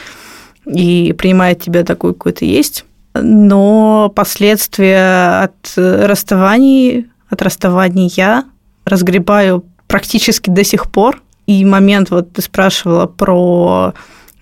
и 0.65 1.13
принимает 1.17 1.61
тебя 1.61 1.83
такой, 1.83 2.13
какой 2.13 2.31
ты 2.31 2.45
есть 2.45 2.83
но 3.21 4.11
последствия 4.15 5.43
от 5.43 5.73
расставаний, 5.75 7.07
от 7.29 7.41
расставаний 7.41 8.11
я 8.15 8.45
разгребаю 8.85 9.65
практически 9.87 10.49
до 10.49 10.63
сих 10.63 10.91
пор. 10.91 11.21
И 11.47 11.63
момент, 11.63 12.09
вот 12.09 12.33
ты 12.33 12.41
спрашивала 12.41 13.05
про 13.05 13.93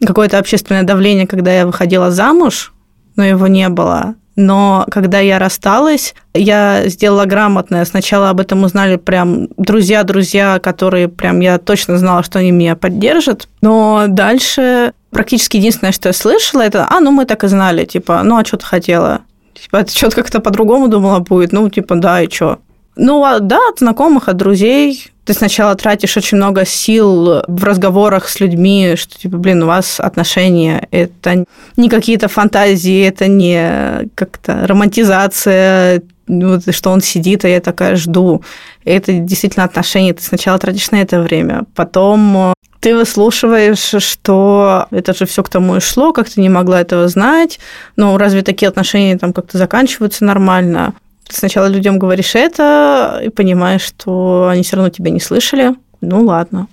какое-то 0.06 0.40
общественное 0.40 0.84
давление, 0.84 1.28
когда 1.28 1.54
я 1.54 1.66
выходила 1.66 2.12
замуж, 2.12 2.74
но 3.16 3.24
его 3.24 3.48
не 3.48 3.70
было. 3.70 4.16
Но 4.36 4.86
когда 4.90 5.20
я 5.20 5.38
рассталась, 5.40 6.16
я 6.34 6.88
сделала 6.88 7.26
грамотное. 7.26 7.86
Сначала 7.86 8.30
об 8.30 8.40
этом 8.40 8.64
узнали 8.64 8.96
прям 8.96 9.48
друзья-друзья, 9.58 10.60
которые 10.60 11.08
прям 11.08 11.40
я 11.40 11.60
точно 11.60 11.98
знала, 11.98 12.24
что 12.24 12.40
они 12.40 12.52
меня 12.52 12.76
поддержат. 12.76 13.48
Но 13.62 14.06
дальше 14.08 14.94
практически 15.12 15.58
единственное, 15.58 15.92
что 15.92 16.10
я 16.10 16.14
слышала, 16.14 16.62
это, 16.62 16.88
а, 16.90 17.00
ну 17.00 17.12
мы 17.12 17.26
так 17.26 17.44
и 17.44 17.48
знали, 17.48 17.86
типа, 17.86 18.24
ну 18.24 18.38
а 18.38 18.44
что 18.46 18.58
ты 18.58 18.66
хотела? 18.66 19.22
Типа, 19.54 19.78
это 19.78 19.96
что-то 19.96 20.16
как-то 20.16 20.40
по-другому 20.40 20.88
думала 20.88 21.20
будет, 21.20 21.52
ну, 21.52 21.70
типа, 21.70 21.96
да, 21.96 22.22
и 22.22 22.30
что? 22.30 22.60
Ну, 22.96 23.24
а, 23.24 23.40
да, 23.40 23.60
от 23.70 23.80
знакомых, 23.80 24.30
от 24.30 24.38
друзей. 24.38 25.08
Ты 25.26 25.34
сначала 25.34 25.76
тратишь 25.76 26.18
очень 26.18 26.38
много 26.38 26.66
сил 26.66 27.44
в 27.48 27.64
разговорах 27.64 28.28
с 28.28 28.40
людьми, 28.42 28.96
что, 28.98 29.18
типа, 29.18 29.38
блин, 29.38 29.64
у 29.64 29.68
вас 29.68 30.00
отношения, 30.00 30.86
это 30.92 31.46
не 31.78 31.90
какие-то 31.90 32.28
фантазии, 32.28 33.08
это 33.08 33.28
не 33.28 34.10
как-то 34.16 34.68
романтизация, 34.68 36.04
вот, 36.28 36.76
что 36.76 36.92
он 36.92 37.02
сидит, 37.02 37.46
а 37.46 37.48
я 37.48 37.62
такая 37.62 37.96
жду. 37.96 38.44
Это 38.84 39.14
действительно 39.14 39.66
отношения. 39.66 40.14
Ты 40.14 40.24
сначала 40.24 40.60
тратишь 40.60 40.92
на 40.92 41.02
это 41.02 41.22
время, 41.22 41.64
потом 41.74 42.54
ты 42.82 42.98
выслушиваешь, 42.98 44.04
что 44.04 44.88
это 44.92 45.14
же 45.14 45.26
все 45.26 45.42
к 45.42 45.48
тому 45.48 45.78
и 45.78 45.80
шло, 45.80 46.12
как 46.12 46.30
ты 46.30 46.42
не 46.42 46.50
могла 46.50 46.82
этого 46.82 47.08
знать, 47.08 47.60
но 47.96 48.18
разве 48.18 48.42
такие 48.42 48.68
отношения 48.68 49.18
там 49.18 49.32
как-то 49.32 49.58
заканчиваются 49.58 50.26
нормально? 50.26 50.94
Сначала 51.30 51.68
людям 51.68 52.00
говоришь 52.00 52.36
это 52.36 53.22
и 53.24 53.30
понимаешь, 53.30 53.82
что 53.82 54.50
они 54.52 54.64
все 54.64 54.76
равно 54.76 54.90
тебя 54.90 55.12
не 55.12 55.20
слышали. 55.20 55.76
Ну 56.02 56.24
ладно. 56.26 56.68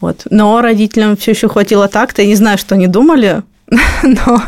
Вот. 0.00 0.26
Но 0.30 0.60
родителям 0.60 1.16
все 1.16 1.32
еще 1.32 1.48
хватило 1.48 1.88
так-то. 1.88 2.22
Я 2.22 2.28
не 2.28 2.36
знаю, 2.36 2.58
что 2.58 2.74
они 2.74 2.86
думали, 2.86 3.42
но 4.02 4.42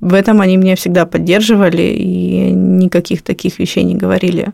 в 0.00 0.14
этом 0.14 0.40
они 0.40 0.56
меня 0.56 0.76
всегда 0.76 1.06
поддерживали 1.06 1.82
и 1.82 2.50
никаких 2.50 3.22
таких 3.22 3.58
вещей 3.58 3.84
не 3.84 3.94
говорили. 3.94 4.48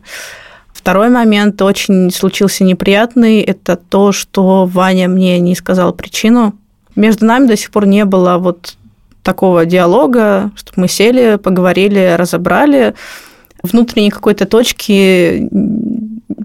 Второй 0.71 1.09
момент 1.09 1.61
очень 1.61 2.09
случился 2.11 2.63
неприятный. 2.63 3.41
Это 3.41 3.75
то, 3.75 4.13
что 4.13 4.65
Ваня 4.65 5.09
мне 5.09 5.39
не 5.39 5.55
сказал 5.55 5.91
причину. 5.91 6.53
Между 6.95 7.25
нами 7.25 7.47
до 7.47 7.57
сих 7.57 7.71
пор 7.71 7.85
не 7.85 8.05
было 8.05 8.37
вот 8.37 8.77
такого 9.23 9.65
диалога, 9.65 10.51
чтобы 10.55 10.81
мы 10.81 10.87
сели, 10.87 11.37
поговорили, 11.37 12.15
разобрали. 12.17 12.95
Внутренней 13.63 14.09
какой-то 14.09 14.45
точки 14.45 15.49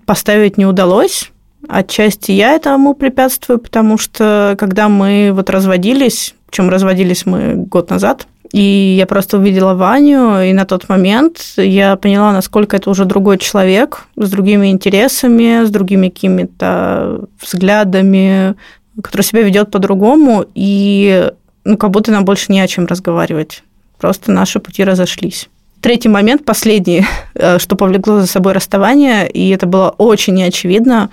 поставить 0.07 0.59
не 0.59 0.67
удалось. 0.67 1.31
Отчасти 1.69 2.33
я 2.33 2.55
этому 2.55 2.95
препятствую, 2.95 3.59
потому 3.59 3.97
что 3.97 4.55
когда 4.59 4.89
мы 4.89 5.31
вот 5.33 5.49
разводились, 5.51 6.35
причем 6.47 6.69
разводились 6.69 7.25
мы 7.25 7.55
год 7.55 7.91
назад, 7.91 8.27
И 8.55 8.95
я 8.97 9.07
просто 9.07 9.39
увидела 9.39 9.75
Ваню, 9.75 10.41
и 10.41 10.53
на 10.53 10.65
тот 10.65 10.89
момент 10.89 11.55
я 11.57 11.97
поняла, 11.97 12.31
насколько 12.33 12.77
это 12.77 12.89
уже 12.89 13.05
другой 13.05 13.39
человек, 13.39 14.05
с 14.15 14.31
другими 14.31 14.71
интересами, 14.71 15.65
с 15.65 15.71
другими 15.71 16.09
какими-то 16.09 17.23
взглядами, 17.41 18.55
который 19.03 19.23
себя 19.23 19.43
ведет 19.43 19.73
по-другому, 19.73 20.45
и 20.55 21.33
ну, 21.65 21.77
как 21.77 21.91
будто 21.91 22.13
нам 22.13 22.25
больше 22.25 22.53
не 22.53 22.61
о 22.61 22.69
чем 22.69 22.87
разговаривать. 22.87 23.65
Просто 23.99 24.31
наши 24.31 24.61
пути 24.61 24.85
разошлись. 24.85 25.49
Третий 25.85 26.09
момент, 26.09 26.47
последний, 26.47 27.05
э, 27.35 27.59
что 27.59 27.77
повлекло 27.77 28.21
за 28.21 28.27
собой 28.27 28.55
расставание, 28.55 29.31
и 29.31 29.51
это 29.51 29.67
было 29.67 29.91
очень 29.99 30.33
неочевидно, 30.33 31.11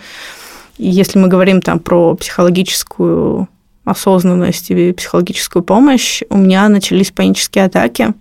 если 0.78 1.20
мы 1.20 1.28
говорим 1.28 1.62
там 1.62 1.80
про 1.80 2.16
психологическую 2.16 3.50
осознанность 3.84 4.72
и 4.72 4.94
психологическую 4.94 5.62
помощь, 5.62 6.22
у 6.30 6.38
меня 6.38 6.70
начались 6.70 7.12
панические 7.12 7.66
атаки. 7.66 8.14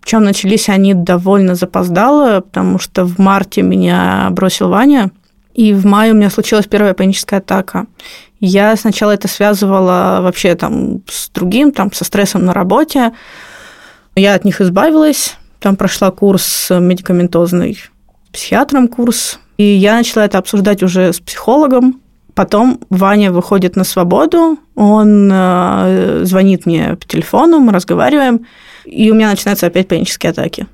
Причем 0.00 0.24
начались 0.24 0.70
они 0.70 0.94
довольно 0.94 1.54
запоздало, 1.54 2.40
потому 2.40 2.78
что 2.78 3.04
в 3.04 3.18
марте 3.18 3.60
меня 3.60 4.28
бросил 4.30 4.70
Ваня, 4.70 5.10
и 5.52 5.74
в 5.74 5.84
мае 5.84 6.12
у 6.12 6.16
меня 6.16 6.30
случилась 6.30 6.66
первая 6.66 6.94
паническая 6.94 7.40
атака. 7.40 7.84
Я 8.40 8.74
сначала 8.76 9.10
это 9.10 9.28
связывала 9.28 10.20
вообще 10.22 10.54
там 10.54 11.02
с 11.10 11.28
другим, 11.28 11.72
там 11.72 11.92
со 11.92 12.04
стрессом 12.06 12.46
на 12.46 12.54
работе. 12.54 13.12
Я 14.14 14.32
от 14.34 14.46
них 14.46 14.62
избавилась, 14.62 15.36
там 15.62 15.76
прошла 15.76 16.10
курс 16.10 16.68
медикаментозный, 16.70 17.78
психиатром 18.32 18.88
курс, 18.88 19.38
и 19.56 19.64
я 19.64 19.94
начала 19.96 20.24
это 20.24 20.38
обсуждать 20.38 20.82
уже 20.82 21.12
с 21.12 21.20
психологом, 21.20 22.02
Потом 22.34 22.80
Ваня 22.88 23.30
выходит 23.30 23.76
на 23.76 23.84
свободу, 23.84 24.58
он 24.74 25.30
э, 25.30 26.22
звонит 26.24 26.64
мне 26.64 26.96
по 26.96 27.06
телефону, 27.06 27.58
мы 27.58 27.72
разговариваем, 27.72 28.46
и 28.86 29.10
у 29.10 29.14
меня 29.14 29.28
начинаются 29.28 29.66
опять 29.66 29.88
панические 29.88 30.30
атаки. 30.30 30.66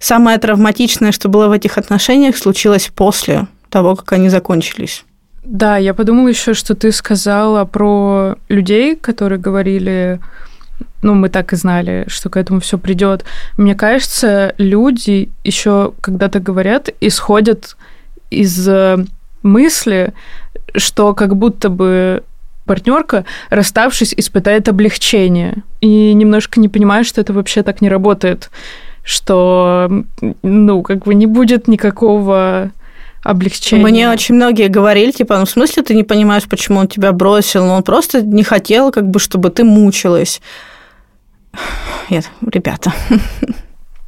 Самое 0.00 0.38
травматичное, 0.38 1.12
что 1.12 1.28
было 1.28 1.48
в 1.48 1.52
этих 1.52 1.78
отношениях, 1.78 2.36
случилось 2.36 2.90
после 2.92 3.46
того, 3.70 3.94
как 3.94 4.12
они 4.12 4.28
закончились. 4.28 5.04
Да, 5.44 5.76
я 5.76 5.94
подумала 5.94 6.26
еще, 6.26 6.54
что 6.54 6.74
ты 6.74 6.90
сказала 6.90 7.64
про 7.64 8.36
людей, 8.48 8.96
которые 8.96 9.38
говорили, 9.38 10.20
ну, 11.06 11.14
мы 11.14 11.28
так 11.28 11.52
и 11.52 11.56
знали, 11.56 12.04
что 12.08 12.28
к 12.30 12.36
этому 12.36 12.58
все 12.58 12.78
придет. 12.78 13.24
Мне 13.56 13.76
кажется, 13.76 14.54
люди 14.58 15.30
еще 15.44 15.92
когда-то 16.00 16.40
говорят, 16.40 16.90
исходят 17.00 17.76
из 18.28 18.68
э, 18.68 19.04
мысли, 19.44 20.12
что 20.74 21.14
как 21.14 21.36
будто 21.36 21.68
бы 21.68 22.24
партнерка, 22.64 23.24
расставшись, 23.50 24.14
испытает 24.16 24.68
облегчение. 24.68 25.62
И 25.80 26.12
немножко 26.12 26.58
не 26.58 26.68
понимает, 26.68 27.06
что 27.06 27.20
это 27.20 27.32
вообще 27.32 27.62
так 27.62 27.80
не 27.80 27.88
работает. 27.88 28.50
Что, 29.04 29.88
ну, 30.42 30.82
как 30.82 31.04
бы 31.04 31.14
не 31.14 31.26
будет 31.26 31.68
никакого 31.68 32.72
облегчения. 33.22 33.84
Мне 33.84 34.10
очень 34.10 34.34
многие 34.34 34.66
говорили, 34.66 35.12
типа, 35.12 35.38
ну, 35.38 35.44
в 35.44 35.50
смысле 35.50 35.84
ты 35.84 35.94
не 35.94 36.02
понимаешь, 36.02 36.48
почему 36.48 36.80
он 36.80 36.88
тебя 36.88 37.12
бросил? 37.12 37.64
Но 37.64 37.76
он 37.76 37.84
просто 37.84 38.22
не 38.22 38.42
хотел, 38.42 38.90
как 38.90 39.08
бы, 39.08 39.20
чтобы 39.20 39.50
ты 39.50 39.62
мучилась. 39.62 40.40
Нет, 42.10 42.30
ребята. 42.46 42.92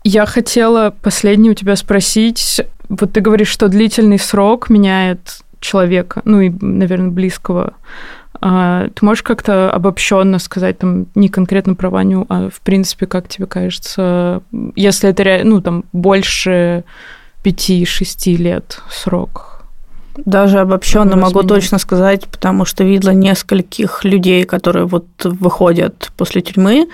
Я 0.05 0.26
хотела 0.26 0.94
последнее 1.03 1.53
у 1.53 1.55
тебя 1.55 1.76
спросить. 1.76 2.61
Вот 2.88 3.12
ты 3.12 3.20
говоришь, 3.20 3.49
что 3.49 3.68
длительный 3.68 4.18
срок 4.18 4.70
меняет 4.70 5.40
человека, 5.61 6.22
ну 6.24 6.40
и, 6.40 6.51
наверное, 6.61 7.11
близкого. 7.11 7.74
А, 8.40 8.88
ты 8.94 9.05
можешь 9.05 9.22
как-то 9.22 9.70
обобщенно 9.70 10.38
сказать, 10.38 10.78
там, 10.78 11.07
не 11.14 11.28
конкретно 11.28 11.74
про 11.74 11.90
Ваню, 11.90 12.24
а 12.28 12.49
в 12.51 12.61
принципе, 12.61 13.07
как 13.07 13.28
тебе 13.28 13.46
кажется, 13.46 14.42
если 14.76 15.11
это, 15.11 15.40
ну, 15.44 15.61
там, 15.61 15.84
больше 15.92 16.84
пяти-шести 17.42 18.36
лет 18.36 18.80
срок? 18.90 19.62
Даже 20.24 20.59
обобщенно 20.59 21.16
могу 21.16 21.42
точно 21.42 21.78
сказать, 21.78 22.26
потому 22.26 22.64
что 22.64 22.84
видела 22.84 23.11
нескольких 23.11 24.05
людей, 24.05 24.44
которые 24.44 24.86
вот 24.86 25.07
выходят 25.22 26.11
после 26.16 26.40
тюрьмы. 26.40 26.88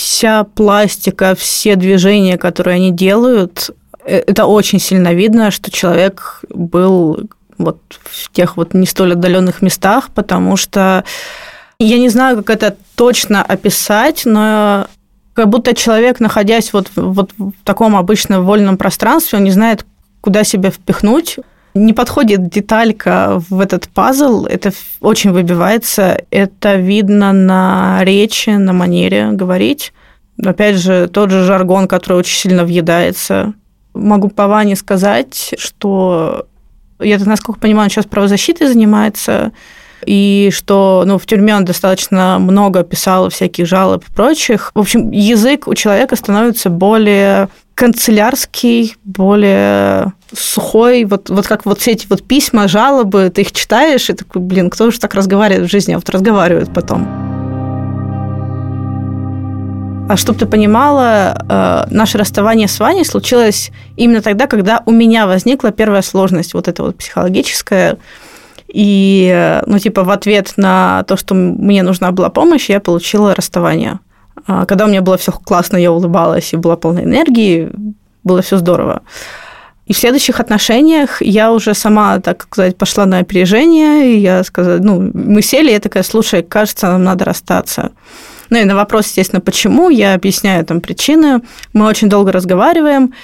Вся 0.00 0.44
пластика, 0.44 1.34
все 1.34 1.76
движения, 1.76 2.38
которые 2.38 2.76
они 2.76 2.90
делают, 2.90 3.70
э, 4.02 4.22
это 4.26 4.46
очень 4.46 4.80
сильно 4.80 5.12
видно, 5.12 5.50
что 5.50 5.70
человек 5.70 6.40
был 6.48 7.28
вот 7.58 7.78
в 8.02 8.32
тех 8.32 8.56
вот 8.56 8.72
не 8.72 8.86
столь 8.86 9.12
отдаленных 9.12 9.60
местах, 9.60 10.08
потому 10.14 10.56
что 10.56 11.04
я 11.78 11.98
не 11.98 12.08
знаю, 12.08 12.38
как 12.38 12.48
это 12.48 12.76
точно 12.94 13.42
описать, 13.42 14.22
но 14.24 14.86
как 15.34 15.50
будто 15.50 15.74
человек, 15.74 16.18
находясь 16.18 16.72
вот, 16.72 16.88
вот 16.96 17.32
в 17.36 17.52
таком 17.62 17.94
обычном 17.94 18.46
вольном 18.46 18.78
пространстве, 18.78 19.38
он 19.38 19.44
не 19.44 19.50
знает, 19.50 19.84
куда 20.22 20.44
себя 20.44 20.70
впихнуть. 20.70 21.36
Не 21.74 21.92
подходит 21.92 22.48
деталька 22.48 23.40
в 23.48 23.60
этот 23.60 23.88
пазл, 23.88 24.46
это 24.46 24.72
очень 25.00 25.30
выбивается, 25.30 26.20
это 26.30 26.74
видно 26.74 27.32
на 27.32 28.00
речи, 28.02 28.50
на 28.50 28.72
манере 28.72 29.30
говорить. 29.32 29.92
Опять 30.44 30.76
же, 30.76 31.06
тот 31.06 31.30
же 31.30 31.44
жаргон, 31.44 31.86
который 31.86 32.18
очень 32.18 32.36
сильно 32.36 32.64
въедается. 32.64 33.54
Могу 33.94 34.28
по 34.28 34.48
Ване 34.48 34.74
сказать, 34.74 35.54
что 35.58 36.46
я, 36.98 37.18
насколько 37.18 37.60
понимаю, 37.60 37.84
он 37.84 37.90
сейчас 37.90 38.06
правозащитой 38.06 38.66
занимается, 38.66 39.52
и 40.06 40.50
что 40.52 41.04
ну, 41.06 41.18
в 41.18 41.26
тюрьме 41.26 41.54
он 41.54 41.64
достаточно 41.64 42.38
много 42.38 42.82
писал 42.82 43.28
всяких 43.28 43.66
жалоб 43.66 44.04
и 44.08 44.12
прочих. 44.12 44.72
В 44.74 44.80
общем, 44.80 45.10
язык 45.10 45.68
у 45.68 45.74
человека 45.74 46.16
становится 46.16 46.70
более 46.70 47.48
канцелярский, 47.80 48.94
более 49.04 50.12
сухой, 50.34 51.06
вот, 51.06 51.30
вот 51.30 51.46
как 51.46 51.64
вот 51.64 51.80
все 51.80 51.92
эти 51.92 52.06
вот 52.10 52.22
письма, 52.22 52.68
жалобы, 52.68 53.32
ты 53.34 53.40
их 53.40 53.52
читаешь, 53.52 54.10
и 54.10 54.12
такой, 54.12 54.42
блин, 54.42 54.68
кто 54.68 54.90
же 54.90 55.00
так 55.00 55.14
разговаривает 55.14 55.66
в 55.66 55.70
жизни, 55.70 55.94
а 55.94 55.96
вот 55.96 56.10
разговаривают 56.10 56.74
потом. 56.74 57.08
А 60.10 60.16
чтобы 60.18 60.38
ты 60.38 60.44
понимала, 60.44 61.86
э, 61.88 61.94
наше 61.94 62.18
расставание 62.18 62.68
с 62.68 62.78
Ваней 62.78 63.06
случилось 63.06 63.70
именно 63.96 64.20
тогда, 64.20 64.46
когда 64.46 64.82
у 64.84 64.90
меня 64.90 65.26
возникла 65.26 65.70
первая 65.70 66.02
сложность, 66.02 66.52
вот 66.52 66.68
эта 66.68 66.82
вот 66.82 66.96
психологическая. 66.96 67.96
И, 68.68 69.30
э, 69.32 69.62
ну, 69.64 69.78
типа, 69.78 70.04
в 70.04 70.10
ответ 70.10 70.52
на 70.58 71.04
то, 71.04 71.16
что 71.16 71.34
мне 71.34 71.82
нужна 71.82 72.12
была 72.12 72.28
помощь, 72.28 72.68
я 72.68 72.78
получила 72.78 73.34
расставание. 73.34 74.00
А 74.46 74.66
когда 74.66 74.84
у 74.84 74.88
меня 74.88 75.02
было 75.02 75.16
все 75.16 75.32
классно, 75.32 75.76
я 75.76 75.92
улыбалась 75.92 76.52
и 76.52 76.56
была 76.56 76.76
полна 76.76 77.02
энергии, 77.02 77.70
было 78.24 78.42
все 78.42 78.58
здорово. 78.58 79.02
И 79.86 79.92
в 79.92 79.98
следующих 79.98 80.38
отношениях 80.38 81.20
я 81.20 81.52
уже 81.52 81.74
сама, 81.74 82.20
так 82.20 82.44
сказать, 82.44 82.76
пошла 82.76 83.06
на 83.06 83.18
опережение, 83.18 84.14
и 84.14 84.18
я 84.18 84.44
сказала, 84.44 84.78
ну, 84.78 85.10
мы 85.12 85.42
сели, 85.42 85.72
я 85.72 85.80
такая, 85.80 86.04
слушай, 86.04 86.42
кажется, 86.42 86.86
нам 86.86 87.02
надо 87.02 87.24
расстаться. 87.24 87.90
Ну 88.50 88.58
и 88.58 88.64
на 88.64 88.76
вопрос, 88.76 89.06
естественно, 89.06 89.40
почему, 89.40 89.90
я 89.90 90.14
объясняю 90.14 90.64
там 90.64 90.80
причины. 90.80 91.40
Мы 91.72 91.86
очень 91.86 92.08
долго 92.08 92.30
разговариваем, 92.30 93.14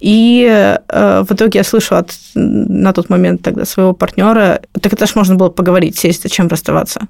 и 0.00 0.46
э, 0.88 1.22
в 1.22 1.32
итоге 1.32 1.58
я 1.60 1.64
слышу 1.64 1.94
от 1.94 2.12
на 2.34 2.92
тот 2.92 3.08
момент 3.08 3.42
тогда 3.42 3.64
своего 3.64 3.92
партнера, 3.92 4.60
так 4.80 4.92
это 4.92 5.06
ж 5.06 5.14
можно 5.14 5.36
было 5.36 5.48
поговорить, 5.48 5.98
сесть, 5.98 6.22
зачем 6.22 6.48
расставаться. 6.48 7.00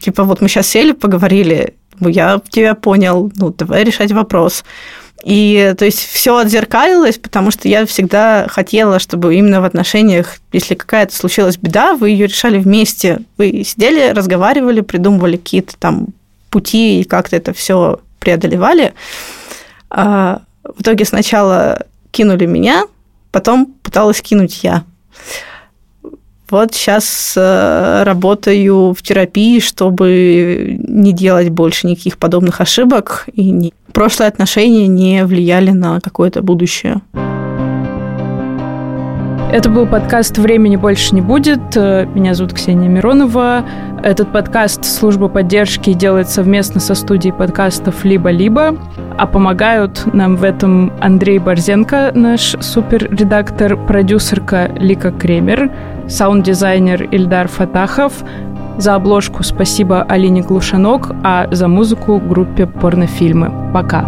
Типа 0.00 0.24
вот 0.24 0.40
мы 0.40 0.48
сейчас 0.48 0.68
сели, 0.68 0.92
поговорили, 0.92 1.74
я 2.00 2.40
тебя 2.48 2.74
понял, 2.74 3.30
ну 3.36 3.50
давай 3.50 3.84
решать 3.84 4.12
вопрос. 4.12 4.64
И 5.24 5.74
то 5.78 5.86
есть 5.86 6.00
все 6.00 6.36
отзеркалилось, 6.36 7.16
потому 7.16 7.50
что 7.50 7.66
я 7.66 7.86
всегда 7.86 8.46
хотела, 8.48 8.98
чтобы 8.98 9.34
именно 9.34 9.62
в 9.62 9.64
отношениях, 9.64 10.36
если 10.52 10.74
какая-то 10.74 11.16
случилась 11.16 11.56
беда, 11.56 11.94
вы 11.94 12.10
ее 12.10 12.26
решали 12.26 12.58
вместе. 12.58 13.20
Вы 13.38 13.64
сидели, 13.64 14.12
разговаривали, 14.12 14.82
придумывали 14.82 15.36
какие-то 15.36 15.76
там 15.78 16.08
пути 16.50 17.00
и 17.00 17.04
как-то 17.04 17.36
это 17.36 17.54
все 17.54 18.00
преодолевали. 18.20 18.92
А 19.88 20.42
в 20.62 20.82
итоге 20.82 21.04
сначала 21.04 21.86
кинули 22.10 22.46
меня, 22.46 22.84
потом 23.32 23.66
пыталась 23.82 24.20
кинуть 24.20 24.62
я. 24.62 24.84
Вот 26.54 26.72
сейчас 26.72 27.34
э, 27.36 28.04
работаю 28.04 28.94
в 28.94 29.02
терапии, 29.02 29.58
чтобы 29.58 30.76
не 30.78 31.12
делать 31.12 31.48
больше 31.48 31.88
никаких 31.88 32.16
подобных 32.16 32.60
ошибок, 32.60 33.24
и 33.32 33.50
не... 33.50 33.74
прошлые 33.92 34.28
отношения 34.28 34.86
не 34.86 35.24
влияли 35.24 35.72
на 35.72 36.00
какое-то 36.00 36.42
будущее. 36.42 37.00
Это 39.52 39.68
был 39.68 39.84
подкаст 39.86 40.38
«Времени 40.38 40.76
больше 40.76 41.16
не 41.16 41.20
будет». 41.20 41.74
Меня 41.74 42.34
зовут 42.34 42.52
Ксения 42.54 42.88
Миронова. 42.88 43.64
Этот 44.04 44.32
подкаст 44.32 44.84
служба 44.84 45.28
поддержки 45.28 45.92
делает 45.92 46.28
совместно 46.28 46.78
со 46.80 46.94
студией 46.94 47.32
подкастов 47.32 48.04
«Либо-либо», 48.04 48.76
а 49.16 49.26
помогают 49.26 50.12
нам 50.12 50.36
в 50.36 50.44
этом 50.44 50.92
Андрей 51.00 51.38
Борзенко, 51.38 52.12
наш 52.14 52.54
суперредактор, 52.60 53.76
продюсерка 53.76 54.70
Лика 54.76 55.10
Кремер, 55.10 55.70
саунд-дизайнер 56.08 57.08
Ильдар 57.10 57.48
Фатахов, 57.48 58.12
За 58.76 58.96
обложку 58.96 59.44
спасибо 59.44 60.02
Алине 60.02 60.42
Глушанок, 60.42 61.12
а 61.22 61.46
за 61.52 61.68
музыку 61.68 62.18
группе 62.18 62.66
порнофильмы. 62.66 63.52
Пока. 63.72 64.04